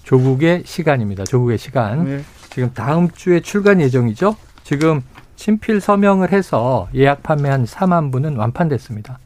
[0.03, 1.24] 조국의 시간입니다.
[1.24, 2.05] 조국의 시간.
[2.05, 2.24] 네.
[2.49, 4.34] 지금 다음 주에 출간 예정이죠.
[4.64, 5.03] 지금
[5.41, 9.18] 친필 서명을 해서 예약 판매한 4만 부는 완판됐습니다.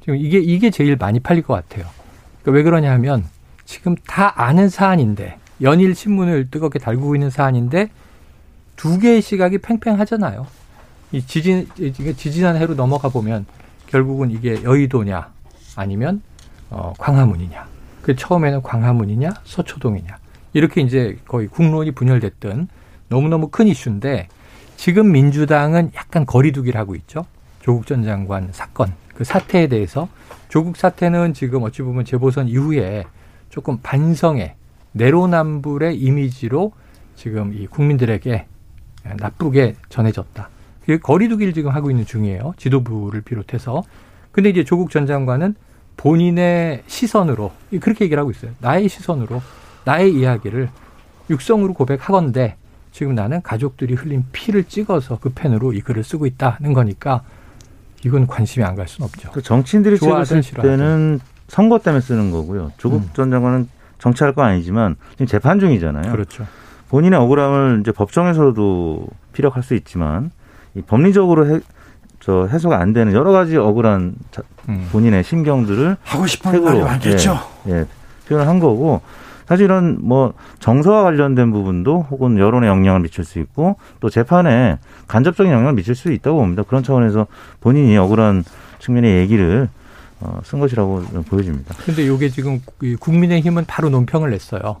[0.00, 1.86] 지금 이게 이게 제일 많이 팔릴 것 같아요.
[2.42, 3.24] 그러니까 왜 그러냐 하면
[3.64, 7.88] 지금 다 아는 사안인데 연일 신문을 뜨겁게 달구고 있는 사안인데
[8.76, 10.46] 두 개의 시각이 팽팽하잖아요.
[11.12, 11.66] 이 지진
[12.18, 13.46] 지지난 해로 넘어가 보면
[13.86, 15.30] 결국은 이게 여의도냐
[15.76, 16.20] 아니면
[16.68, 17.66] 어 광화문이냐.
[18.02, 20.18] 그 처음에는 광화문이냐 서초동이냐
[20.52, 22.68] 이렇게 이제 거의 국론이 분열됐던
[23.08, 24.28] 너무너무 큰 이슈인데
[24.82, 27.24] 지금 민주당은 약간 거리두기를 하고 있죠.
[27.60, 30.08] 조국 전 장관 사건 그 사태에 대해서
[30.48, 33.04] 조국 사태는 지금 어찌 보면 재보선 이후에
[33.48, 34.56] 조금 반성의
[34.90, 36.72] 내로남불의 이미지로
[37.14, 38.44] 지금 이 국민들에게
[39.18, 40.48] 나쁘게 전해졌다.
[41.00, 42.54] 거리두기를 지금 하고 있는 중이에요.
[42.56, 43.84] 지도부를 비롯해서.
[44.32, 45.54] 근데 이제 조국 전 장관은
[45.96, 48.50] 본인의 시선으로 그렇게 얘기를 하고 있어요.
[48.58, 49.42] 나의 시선으로
[49.84, 50.70] 나의 이야기를
[51.30, 52.56] 육성으로 고백하건데
[52.92, 57.22] 지금 나는 가족들이 흘린 피를 찍어서 그 펜으로 이 글을 쓰고 있다는 거니까
[58.04, 59.30] 이건 관심이 안 갈 수는 없죠.
[59.32, 62.72] 그 정치인들이 찍었을 때는 선거 때문에 쓰는 거고요.
[62.78, 63.10] 조국 음.
[63.14, 63.68] 전 장관은
[63.98, 66.12] 정치할 거 아니지만 지금 재판 중이잖아요.
[66.12, 66.46] 그렇죠.
[66.88, 70.30] 본인의 억울함을 이제 법정에서도 피력할 수 있지만
[70.74, 71.60] 이 법리적으로 해,
[72.20, 74.88] 저 해소가 안 되는 여러 가지 억울한 자, 음.
[74.92, 77.38] 본인의 심경들을 하고 싶은 말이 많겠죠.
[77.68, 77.84] 예, 예,
[78.28, 79.00] 표현을 한 거고
[79.52, 84.78] 사실은 뭐 정서와 관련된 부분도 혹은 여론에 영향을 미칠 수 있고 또 재판에
[85.08, 86.62] 간접적인 영향을 미칠 수 있다고 봅니다.
[86.62, 87.26] 그런 차원에서
[87.60, 88.44] 본인이 억울한
[88.78, 89.68] 측면의 얘기를
[90.20, 91.74] 어, 쓴 것이라고 보여집니다.
[91.82, 92.62] 그런데 이게 지금
[92.98, 94.76] 국민의힘은 바로 논평을 냈어요.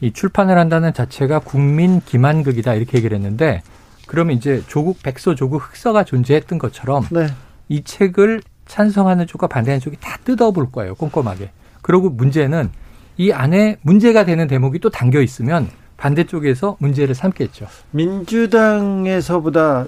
[0.00, 3.62] 이 출판을 한다는 자체가 국민 기만극이다 이렇게 얘기를 했는데
[4.06, 7.26] 그러면 이제 조국 백서 조국 흑서가 존재했던 것처럼 네.
[7.68, 11.50] 이 책을 찬성하는 쪽과 반대하는 쪽이 다 뜯어볼 거예요 꼼꼼하게.
[11.82, 12.70] 그리고 문제는
[13.16, 17.66] 이 안에 문제가 되는 대목이 또 담겨 있으면 반대쪽에서 문제를 삼겠죠.
[17.92, 19.86] 민주당에서보다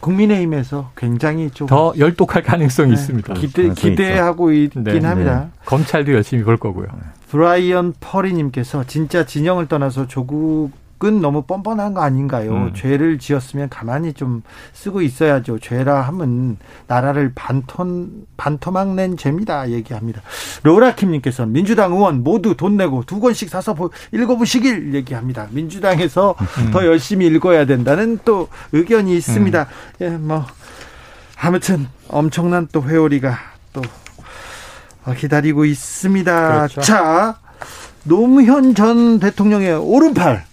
[0.00, 3.34] 국민의힘에서 굉장히 좀 더 열독할 가능성이 네, 있습니다.
[3.34, 5.40] 기대, 기대하고 있긴 네, 합니다.
[5.40, 5.60] 네.
[5.64, 6.88] 검찰도 열심히 볼 거고요.
[7.30, 10.70] 브라이언 퍼리님께서 진짜 진영을 떠나서 조국
[11.04, 12.52] 은 너무 뻔뻔한 거 아닌가요?
[12.52, 12.72] 음.
[12.74, 14.42] 죄를 지었으면 가만히 좀
[14.72, 15.58] 쓰고 있어야죠.
[15.58, 19.70] 죄라 하면 나라를 반톤 반토막 낸 죄입니다.
[19.70, 20.22] 얘기합니다.
[20.62, 23.76] 로라킴님께서 민주당 의원 모두 돈 내고 두 권씩 사서
[24.12, 25.48] 읽어보시길 얘기합니다.
[25.50, 26.70] 민주당에서 음.
[26.70, 29.66] 더 열심히 읽어야 된다는 또 의견이 있습니다.
[30.00, 30.04] 음.
[30.04, 30.46] 예, 뭐
[31.38, 33.36] 아무튼 엄청난 또 회오리가
[33.74, 33.82] 또
[35.18, 36.52] 기다리고 있습니다.
[36.52, 36.80] 그렇죠.
[36.80, 37.38] 자,
[38.04, 40.44] 노무현 전 대통령의 오른팔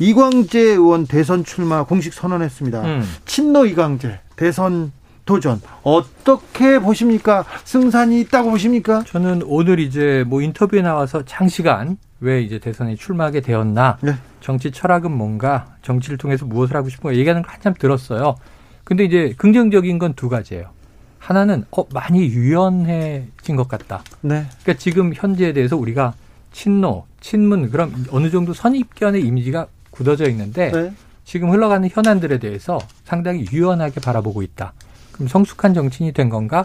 [0.00, 2.82] 이광재 의원 대선 출마 공식 선언했습니다.
[2.82, 3.04] 음.
[3.26, 4.92] 친노 이광재 대선
[5.26, 7.44] 도전 어떻게 보십니까?
[7.64, 9.04] 승산이 있다고 보십니까?
[9.06, 13.98] 저는 오늘 이제 뭐 인터뷰에 나와서 장시간 왜 이제 대선에 출마하게 되었나?
[14.00, 14.14] 네.
[14.40, 15.76] 정치 철학은 뭔가?
[15.82, 17.14] 정치를 통해서 무엇을 하고 싶은가?
[17.16, 18.36] 얘기하는 걸 한참 들었어요.
[18.84, 20.70] 근데 이제 긍정적인 건 두 가지예요.
[21.18, 24.02] 하나는 어 많이 유연해진 것 같다.
[24.22, 24.46] 네.
[24.62, 26.14] 그러니까 지금 현재에 대해서 우리가
[26.52, 29.66] 친노, 친문 그럼 어느 정도 선입견의 이미지가
[30.00, 30.92] 굳어져 있는데 네.
[31.24, 34.72] 지금 흘러가는 현안들에 대해서 상당히 유연하게 바라보고 있다.
[35.12, 36.64] 그럼 성숙한 정치인이 된 건가?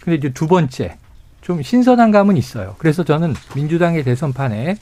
[0.00, 0.98] 근데 이제 두 번째
[1.40, 2.74] 좀 신선한 감은 있어요.
[2.78, 4.76] 그래서 저는 민주당의 대선판에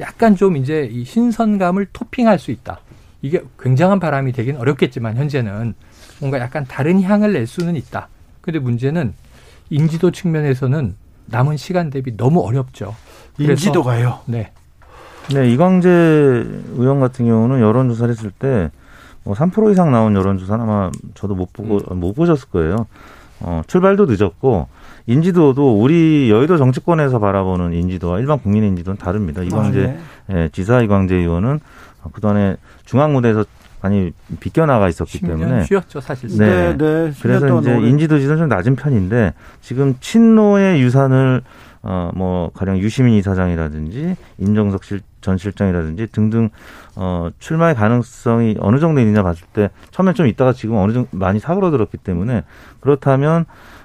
[0.00, 2.80] 약간 좀 이제 이 신선감을 토핑할 수 있다.
[3.20, 5.74] 이게 굉장한 바람이 되긴 어렵겠지만 현재는
[6.20, 8.08] 뭔가 약간 다른 향을 낼 수는 있다.
[8.40, 9.12] 근데 문제는
[9.68, 12.96] 인지도 측면에서는 남은 시간 대비 너무 어렵죠.
[13.38, 14.20] 인지도가요?
[14.26, 14.52] 네.
[15.34, 15.88] 네, 이광재
[16.76, 18.70] 의원 같은 경우는 여론조사를 했을 때,
[19.24, 22.00] 뭐, 3% 이상 나온 여론조사는 아마 저도 못 보고, 음.
[22.00, 22.86] 못 보셨을 거예요.
[23.40, 24.68] 어, 출발도 늦었고,
[25.06, 29.42] 인지도도 우리 여의도 정치권에서 바라보는 인지도와 일반 국민의 인지도는 다릅니다.
[29.42, 30.42] 이광재, 아, 네.
[30.44, 31.60] 예, 지사 이광재 의원은
[32.12, 33.44] 그동안에 중앙무대에서
[33.80, 36.28] 많이 비껴나가 있었기 때문에 쉬었죠 사실.
[36.36, 36.76] 네, 네.
[36.76, 41.42] 네 그래서 이제 인지도 지수는 좀 낮은 편인데 지금 친노의 유산을
[41.82, 46.50] 어, 뭐, 가령 유시민 이사장이라든지, 임정석 실, 전 실장이라든지 등등,
[46.96, 51.38] 어, 출마의 가능성이 어느 정도 있느냐 봤을 때, 처음엔 좀 있다가 지금 어느 정도 많이
[51.38, 52.44] 사그러들었기 때문에,
[52.80, 53.44] 그렇다면,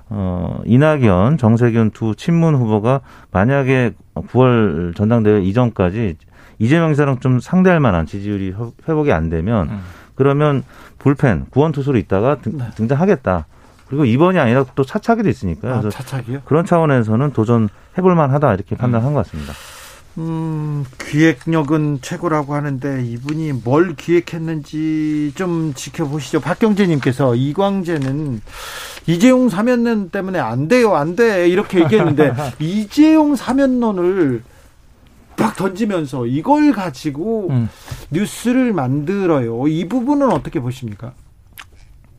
[0.10, 6.18] 어, 이낙연, 정세균 두 친문 후보가 만약에 9월 전당대회 이전까지
[6.60, 8.54] 이재명 이사랑 좀 상대할 만한 지지율이
[8.88, 9.80] 회복이 안 되면, 음.
[10.16, 10.64] 그러면
[11.00, 12.66] 불펜, 구원 투수로 있다가 등, 네.
[12.76, 13.48] 등장하겠다.
[13.88, 15.76] 그리고 이번이 아니라 또 차차기도 있으니까요.
[15.76, 16.42] 아, 차차기요?
[16.46, 19.14] 그런 차원에서는 도전해볼 만하다 이렇게 판단한 음.
[19.14, 19.54] 것 같습니다.
[20.18, 26.40] 음, 기획력은 최고라고 하는데 이분이 뭘 기획했는지 좀 지켜보시죠.
[26.40, 28.42] 박경재님께서 이광재는
[29.08, 31.50] 이재용 사면론 때문에 안 돼요, 안 돼.
[31.50, 34.44] 이렇게 얘기했는데 이재용 사면론을
[35.38, 37.70] 막 던지면서 이걸 가지고 음.
[38.12, 39.68] 뉴스를 만들어요.
[39.68, 41.14] 이 부분은 어떻게 보십니까?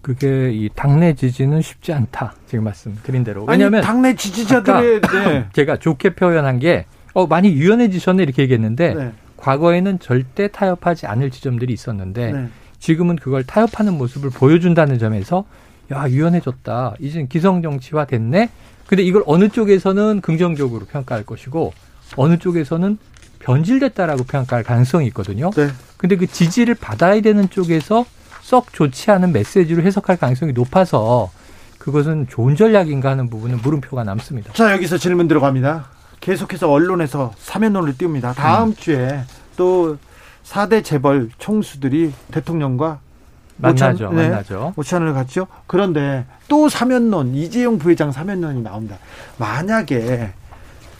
[0.03, 2.35] 그게 이 당내 지지는 쉽지 않다.
[2.47, 3.45] 지금 말씀드린 대로.
[3.45, 5.49] 왜냐하면 당내 지지자들의 네.
[5.55, 6.85] 제가 좋게 표현한 게
[7.15, 9.13] 어, 많이 유연해지셨네 이렇게 얘기했는데 네.
[9.37, 12.49] 과거에는 절대 타협하지 않을 지점들이 있었는데 네.
[12.79, 15.45] 지금은 그걸 타협하는 모습을 보여준다는 점에서
[15.93, 16.95] 야 유연해졌다.
[16.99, 18.51] 이젠 기성 정치화 됐네.
[18.87, 21.73] 근데 이걸 어느 쪽에서는 긍정적으로 평가할 것이고
[22.17, 22.99] 어느 쪽에서는
[23.39, 25.51] 변질됐다라고 평가할 가능성이 있거든요.
[25.51, 25.69] 네.
[25.97, 28.05] 근데 그 지지를 받아야 되는 쪽에서
[28.43, 31.31] 썩 좋지 않은 메시지로 해석할 가능성이 높아서
[31.79, 34.53] 그것은 좋은 전략인가 하는 부분은 물음표가 남습니다.
[34.55, 35.94] 자, 여기서 질문 들어갑니다.
[36.25, 38.33] 계속해서 언론에서 사면론을 띄웁니다.
[38.33, 38.75] 다음 음.
[38.75, 39.21] 주에
[39.59, 39.99] 또
[40.45, 42.99] 4대 재벌 총수들이 대통령과
[43.59, 44.07] 만나죠.
[44.07, 44.73] 오찬, 네, 만나죠.
[44.75, 45.47] 오찬을 갔죠.
[45.67, 48.97] 그런데 또 사면론 이재용 부회장 사면론이 나옵니다.
[49.37, 50.33] 만약에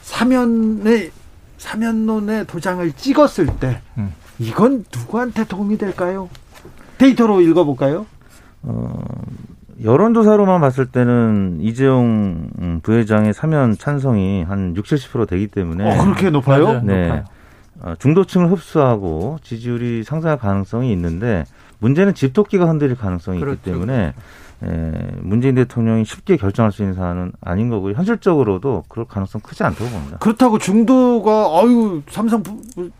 [0.03, 1.11] 사면의
[1.57, 4.13] 사면론의 도장을 찍었을 때 음.
[4.37, 6.29] 이건 누구한테 도움이 될까요?
[6.99, 8.05] 데이터로 읽어볼까요?
[8.61, 9.03] 어,
[9.83, 15.83] 여론조사로만 봤을 때는 이재용 음, 부회장의 사면 찬성이 한 60, 70% 되기 때문에.
[15.99, 16.81] 어, 그렇게 높아요?
[16.81, 17.07] 네.
[17.07, 17.25] 높아요.
[17.81, 21.43] 어, 중도층을 흡수하고 지지율이 상승할 가능성이 있는데
[21.79, 23.55] 문제는 집토끼가 흔들릴 가능성이 그렇죠.
[23.55, 24.13] 있기 때문에 에,
[25.21, 30.17] 문재인 대통령이 쉽게 결정할 수 있는 사안은 아닌 거고 현실적으로도 그럴 가능성 크지 않다고 봅니다.
[30.19, 32.43] 그렇다고 중도가 아유 삼성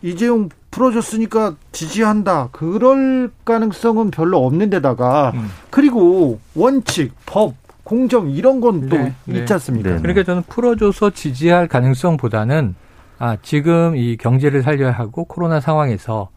[0.01, 5.49] 이재용 풀어줬으니까 지지한다 그럴 가능성은 별로 없는 데다가 음.
[5.69, 7.53] 그리고 원칙 법
[7.83, 9.89] 공정 이런 건또 네, 네, 있지 않습니까?
[9.89, 10.01] 네, 네.
[10.01, 12.75] 그러니까 저는 풀어줘서 지지할 가능성보다는
[13.19, 16.29] 아 지금 이 경제를 살려야 하고 코로나 상황에서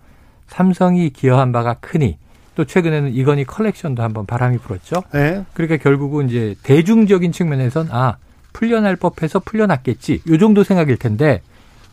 [0.46, 2.18] 삼성이 기여한 바가 크니
[2.58, 5.04] 또 최근에는 이건희 컬렉션도 한번 바람이 불었죠.
[5.12, 5.44] 네.
[5.54, 8.16] 그러니까 결국은 이제 대중적인 측면에선 아
[8.52, 10.22] 풀려날 법해서 풀려났겠지.
[10.28, 11.40] 요 정도 생각일 텐데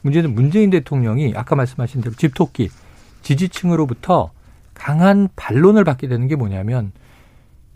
[0.01, 2.71] 문제는 문재인 대통령이 아까 말씀하신 대로 집토끼
[3.21, 4.31] 지지층으로부터
[4.73, 6.91] 강한 반론을 받게 되는 게 뭐냐면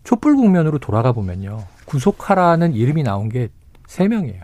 [0.03, 1.65] 촛불 국면으로 돌아가 보면요.
[1.85, 3.49] 구속하라는 이름이 나온 게
[3.85, 4.43] 세 명이에요.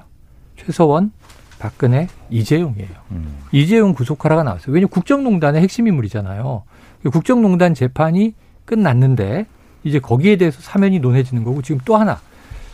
[0.57, 1.11] 최서원,
[1.59, 2.89] 박근혜, 이재용이에요.
[3.11, 3.37] 음.
[3.51, 4.73] 이재용 구속하라가 나왔어요.
[4.73, 6.63] 왜냐하면 국정농단의 핵심 인물이잖아요.
[7.09, 8.33] 국정농단 재판이
[8.65, 9.45] 끝났는데
[9.83, 12.19] 이제 거기에 대해서 사면이 논해지는 거고 지금 또 하나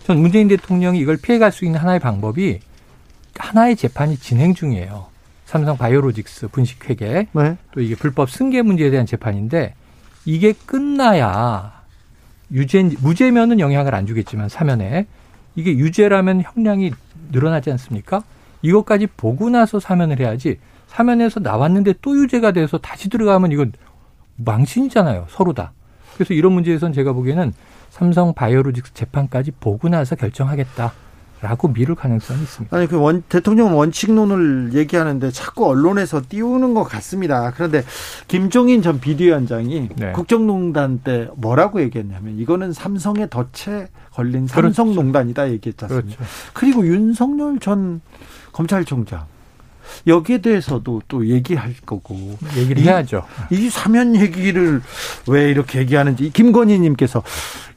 [0.03, 2.59] 전 문재인 대통령이 이걸 피해갈 수 있는 하나의 방법이
[3.37, 5.07] 하나의 재판이 진행 중이에요.
[5.45, 7.57] 삼성 바이오로직스 분식회계 네.
[7.71, 9.73] 또 이게 불법 승계 문제에 대한 재판인데
[10.25, 11.81] 이게 끝나야
[12.53, 15.07] 유죄 무죄면은 영향을 안 주겠지만 사면에
[15.55, 16.91] 이게 유죄라면 형량이
[17.31, 18.23] 늘어나지 않습니까?
[18.61, 20.57] 이것까지 보고 나서 사면을 해야지
[20.87, 23.73] 사면에서 나왔는데 또 유죄가 돼서 다시 들어가면 이건
[24.43, 25.27] 망신이잖아요.
[25.29, 25.73] 서로 다.
[26.15, 27.53] 그래서 이런 문제에서는 제가 보기에는
[27.89, 30.91] 삼성 바이오로직스 재판까지 보고 나서 결정하겠다.
[31.41, 32.77] 라고 미룰 가능성이 있습니다.
[32.77, 37.51] 아니, 그 원, 대통령 원칙론을 얘기하는데 자꾸 언론에서 띄우는 것 같습니다.
[37.55, 37.83] 그런데
[38.27, 40.11] 김종인 전 비대위원장이 네.
[40.11, 44.73] 국정농단 때 뭐라고 얘기했냐면 이거는 삼성의 덫에 걸린 그렇죠.
[44.73, 46.17] 삼성농단이다 얘기했지 않습니까?
[46.17, 46.31] 그렇죠.
[46.53, 48.01] 그리고 윤석열 전
[48.51, 49.25] 검찰총장
[50.07, 53.23] 여기에 대해서도 또 얘기할 거고 얘기를 이, 해야죠.
[53.49, 54.81] 이 사면 얘기를
[55.27, 57.23] 왜 이렇게 얘기하는지 김건희님께서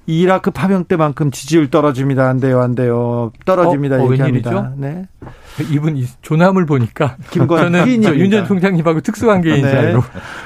[0.07, 2.29] 이라크 파병 때만큼 지지율 떨어집니다.
[2.29, 3.33] 안 돼요, 안 돼요.
[3.47, 3.97] 떨어집니다.
[3.97, 4.73] 어, 어, 얘기합니다.
[4.77, 5.07] 네.
[5.71, 9.95] 이분 이 조남을 보니까 저는 윤전 총장님하고 특수관계인 네.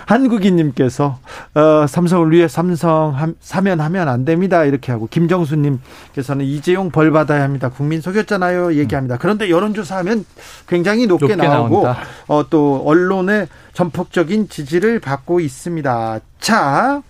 [0.06, 1.18] 한국인님께서
[1.54, 4.64] 어, 삼성을 위해 삼성 함, 사면하면 안 됩니다.
[4.64, 7.70] 이렇게 하고 김정수님께서는 이재용 벌 받아야 합니다.
[7.70, 8.74] 국민 속였잖아요.
[8.74, 9.16] 얘기합니다.
[9.18, 10.24] 그런데 여론조사하면
[10.66, 11.86] 굉장히 높게, 높게 나오고
[12.28, 16.20] 어, 또 언론의 전폭적인 지지를 받고 있습니다.
[16.40, 17.02] 자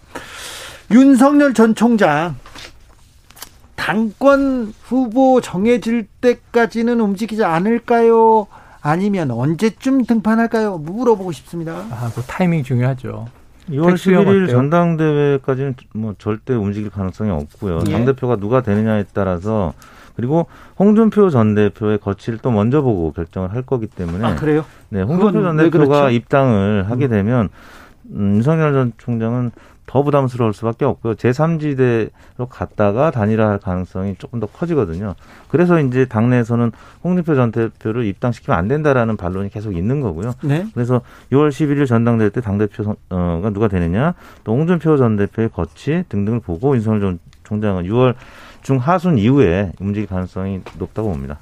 [0.91, 2.37] 윤석열 전 총장
[3.79, 8.47] 당권 후보 정해질 때까지는 움직이지 않을까요?
[8.83, 10.79] 아니면 언제쯤 등판할까요?
[10.79, 11.85] 물어보고 싶습니다.
[11.91, 13.27] 아, 그 타이밍 중요하죠.
[13.71, 17.81] 2월 11일 전당대회까지는 뭐 절대 움직일 가능성이 없고요.
[17.89, 17.93] 예.
[17.93, 19.75] 당대표가 누가 되느냐에 따라서
[20.17, 20.47] 그리고
[20.79, 24.65] 홍준표 전 대표의 거취를 또 먼저 보고 결정을 할 거기 때문에 아, 그래요?
[24.89, 26.11] 네, 홍준표 전 대표가 그렇죠?
[26.11, 27.11] 입당을 하게 음.
[27.11, 27.49] 되면 음,
[28.13, 29.51] 윤석열 전 총장은
[29.87, 31.15] 더 부담스러울 수밖에 없고요.
[31.15, 35.15] 제3지대로 갔다가 단일화할 가능성이 조금 더 커지거든요.
[35.49, 40.35] 그래서 이제 당내에서는 홍준표 전 대표를 입당시키면 안 된다라는 반론이 계속 있는 거고요.
[40.43, 40.67] 네.
[40.75, 41.01] 그래서
[41.33, 44.13] 6월 11일 전당대회 때 당대표가 누가 되느냐,
[44.45, 48.15] 또 홍준표 전 대표의 거취 등등을 보고 윤석열 전 총장은 6월
[48.61, 51.39] 중하순 이후에 움직일 가능성이 높다고 봅니다.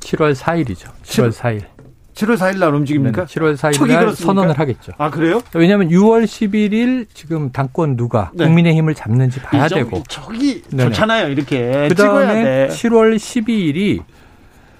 [0.00, 0.88] 7월 4일이죠.
[1.02, 1.73] 7월 4일.
[2.14, 3.26] 7월 4일 날 움직입니까?
[3.26, 4.92] 네, 7월 4일 날 선언을 하겠죠.
[4.98, 5.42] 아, 그래요?
[5.54, 8.46] 왜냐하면 6월 11일 지금 당권 누가 네.
[8.46, 10.02] 국민의힘을 잡는지 봐야 저, 되고.
[10.08, 10.84] 저기 네네.
[10.84, 11.28] 좋잖아요.
[11.28, 14.02] 이렇게 그다음에 7월 12일이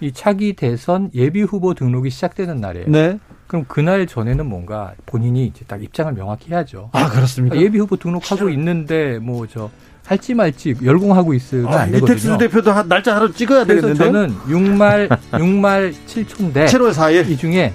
[0.00, 2.86] 이 차기 대선 예비 후보 등록이 시작되는 날이에요.
[2.88, 3.18] 네.
[3.46, 6.90] 그럼 그날 전에는 뭔가 본인이 이제 딱 입장을 명확히 해야죠.
[6.92, 7.56] 아, 그렇습니까?
[7.56, 9.70] 예비 후보 등록하고 있는데 뭐저
[10.06, 12.14] 할지 말지 열공하고 있으면 아, 안 되거든요.
[12.16, 14.04] 이택수 대표도 한 날짜 하루 찍어야 되겠는데.
[14.04, 17.72] 저는 6말 6말 7초인데 7월 4일 이 중에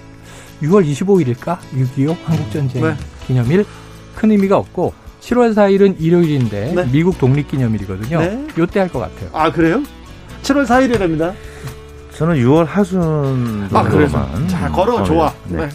[0.62, 1.58] 6월 25일일까?
[1.98, 2.94] 6.25 한국전쟁 네.
[3.26, 3.66] 기념일
[4.16, 6.88] 큰 의미가 없고 7월 4일은 일요일인데 네.
[6.92, 8.20] 미국 독립기념일이거든요.
[8.20, 8.48] 네.
[8.58, 9.30] 요때 할 것 같아요.
[9.34, 9.82] 아 그래요?
[10.44, 11.34] 7월 4일이랍니다.
[12.20, 15.32] 저는 6월 하순 아, 그래서 자 걸어 좋아.
[15.46, 15.66] 네.
[15.66, 15.70] 네.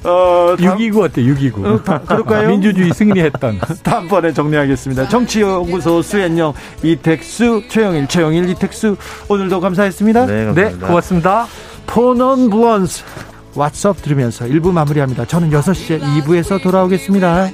[0.08, 1.22] 어, 629 어때?
[1.22, 1.68] 629.
[1.68, 2.48] 어, 그럴까요?
[2.56, 3.60] 민주주의 승리했던.
[3.84, 5.08] 다음번에 정리하겠습니다.
[5.10, 8.96] 정치연구소 수연영 이택수 최영일 최영일 이택수
[9.28, 10.24] 오늘도 감사했습니다.
[10.24, 10.78] 네, 감사합니다.
[10.78, 11.46] 네 고맙습니다.
[11.86, 13.04] 폰온 부원스
[13.54, 15.26] 왓츠업 들으면서 1부 마무리합니다.
[15.26, 17.50] 저는 6시에 2부에서 돌아오겠습니다.